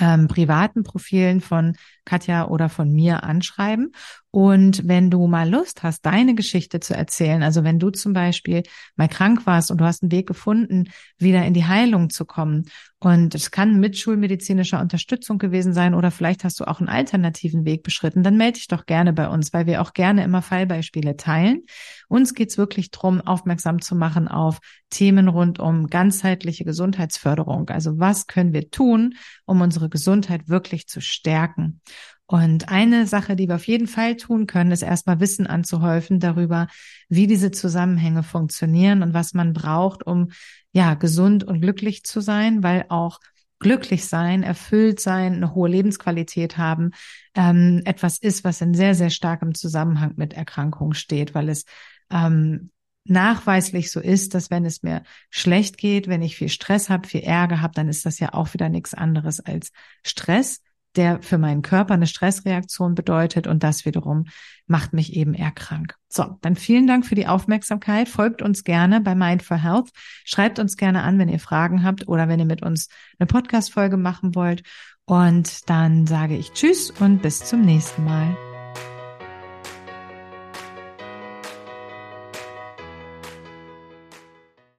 ähm, 0.00 0.26
privaten 0.26 0.82
Profilen 0.82 1.42
von 1.42 1.76
Katja 2.06 2.48
oder 2.48 2.70
von 2.70 2.90
mir 2.90 3.24
anschreiben. 3.24 3.92
Und 4.30 4.86
wenn 4.86 5.10
du 5.10 5.26
mal 5.28 5.48
Lust 5.48 5.82
hast, 5.82 6.04
deine 6.04 6.34
Geschichte 6.34 6.78
zu 6.78 6.94
erzählen, 6.94 7.42
also 7.42 7.64
wenn 7.64 7.78
du 7.78 7.88
zum 7.88 8.12
Beispiel 8.12 8.64
mal 8.94 9.08
krank 9.08 9.46
warst 9.46 9.70
und 9.70 9.78
du 9.78 9.84
hast 9.86 10.02
einen 10.02 10.12
Weg 10.12 10.26
gefunden, 10.26 10.90
wieder 11.16 11.44
in 11.46 11.54
die 11.54 11.64
Heilung 11.64 12.10
zu 12.10 12.26
kommen 12.26 12.66
und 12.98 13.34
es 13.34 13.50
kann 13.50 13.80
mit 13.80 13.96
schulmedizinischer 13.96 14.80
Unterstützung 14.80 15.38
gewesen 15.38 15.72
sein 15.72 15.94
oder 15.94 16.10
vielleicht 16.10 16.44
hast 16.44 16.60
du 16.60 16.64
auch 16.64 16.80
einen 16.80 16.90
alternativen 16.90 17.64
Weg 17.64 17.82
beschritten, 17.82 18.22
dann 18.22 18.36
melde 18.36 18.58
dich 18.58 18.68
doch 18.68 18.84
gerne 18.84 19.14
bei 19.14 19.26
uns, 19.28 19.54
weil 19.54 19.66
wir 19.66 19.80
auch 19.80 19.94
gerne 19.94 20.22
immer 20.22 20.42
Fallbeispiele 20.42 21.16
teilen. 21.16 21.62
Uns 22.08 22.34
geht's 22.34 22.58
wirklich 22.58 22.90
drum, 22.90 23.22
aufmerksam 23.22 23.80
zu 23.80 23.94
machen 23.94 24.28
auf 24.28 24.58
Themen 24.90 25.28
rund 25.28 25.58
um 25.58 25.86
ganzheitliche 25.86 26.64
Gesundheitsförderung. 26.64 27.70
Also 27.70 27.98
was 27.98 28.26
können 28.26 28.52
wir 28.52 28.70
tun, 28.70 29.14
um 29.46 29.62
unsere 29.62 29.88
Gesundheit 29.88 30.48
wirklich 30.48 30.88
zu 30.88 31.00
stärken? 31.00 31.80
Und 32.28 32.68
eine 32.68 33.06
Sache, 33.06 33.36
die 33.36 33.46
wir 33.46 33.54
auf 33.54 33.68
jeden 33.68 33.86
Fall 33.86 34.16
tun 34.16 34.46
können, 34.46 34.72
ist 34.72 34.82
erstmal 34.82 35.20
Wissen 35.20 35.46
anzuhäufen 35.46 36.18
darüber, 36.18 36.66
wie 37.08 37.28
diese 37.28 37.52
Zusammenhänge 37.52 38.24
funktionieren 38.24 39.02
und 39.02 39.14
was 39.14 39.32
man 39.32 39.52
braucht, 39.52 40.04
um 40.04 40.30
ja 40.72 40.94
gesund 40.94 41.44
und 41.44 41.60
glücklich 41.60 42.02
zu 42.02 42.20
sein, 42.20 42.64
weil 42.64 42.86
auch 42.88 43.20
glücklich 43.60 44.06
sein, 44.06 44.42
erfüllt 44.42 45.00
sein, 45.00 45.34
eine 45.34 45.54
hohe 45.54 45.68
Lebensqualität 45.68 46.58
haben, 46.58 46.90
ähm, 47.34 47.82
etwas 47.84 48.18
ist, 48.18 48.44
was 48.44 48.60
in 48.60 48.74
sehr, 48.74 48.94
sehr 48.94 49.10
starkem 49.10 49.54
Zusammenhang 49.54 50.14
mit 50.16 50.34
Erkrankungen 50.34 50.94
steht, 50.94 51.34
weil 51.34 51.48
es 51.48 51.64
ähm, 52.10 52.70
nachweislich 53.04 53.90
so 53.92 54.00
ist, 54.00 54.34
dass 54.34 54.50
wenn 54.50 54.64
es 54.64 54.82
mir 54.82 55.04
schlecht 55.30 55.78
geht, 55.78 56.08
wenn 56.08 56.22
ich 56.22 56.36
viel 56.36 56.48
Stress 56.48 56.90
habe, 56.90 57.06
viel 57.06 57.22
Ärger 57.22 57.62
habe, 57.62 57.72
dann 57.74 57.88
ist 57.88 58.04
das 58.04 58.18
ja 58.18 58.34
auch 58.34 58.52
wieder 58.52 58.68
nichts 58.68 58.94
anderes 58.94 59.38
als 59.40 59.70
Stress 60.04 60.60
der 60.96 61.22
für 61.22 61.38
meinen 61.38 61.62
Körper 61.62 61.94
eine 61.94 62.06
Stressreaktion 62.06 62.94
bedeutet 62.94 63.46
und 63.46 63.62
das 63.62 63.84
wiederum 63.84 64.26
macht 64.66 64.92
mich 64.92 65.14
eben 65.14 65.34
eher 65.34 65.50
krank. 65.50 65.94
So, 66.08 66.38
dann 66.40 66.56
vielen 66.56 66.86
Dank 66.86 67.06
für 67.06 67.14
die 67.14 67.26
Aufmerksamkeit. 67.26 68.08
Folgt 68.08 68.42
uns 68.42 68.64
gerne 68.64 69.00
bei 69.00 69.14
Mind 69.14 69.42
for 69.42 69.56
Health. 69.56 69.90
Schreibt 70.24 70.58
uns 70.58 70.76
gerne 70.76 71.02
an, 71.02 71.18
wenn 71.18 71.28
ihr 71.28 71.40
Fragen 71.40 71.84
habt 71.84 72.08
oder 72.08 72.28
wenn 72.28 72.40
ihr 72.40 72.46
mit 72.46 72.62
uns 72.62 72.88
eine 73.18 73.26
Podcast-Folge 73.26 73.96
machen 73.96 74.34
wollt. 74.34 74.62
Und 75.04 75.70
dann 75.70 76.06
sage 76.06 76.36
ich 76.36 76.52
Tschüss 76.52 76.90
und 76.90 77.22
bis 77.22 77.44
zum 77.44 77.62
nächsten 77.62 78.04
Mal. 78.04 78.45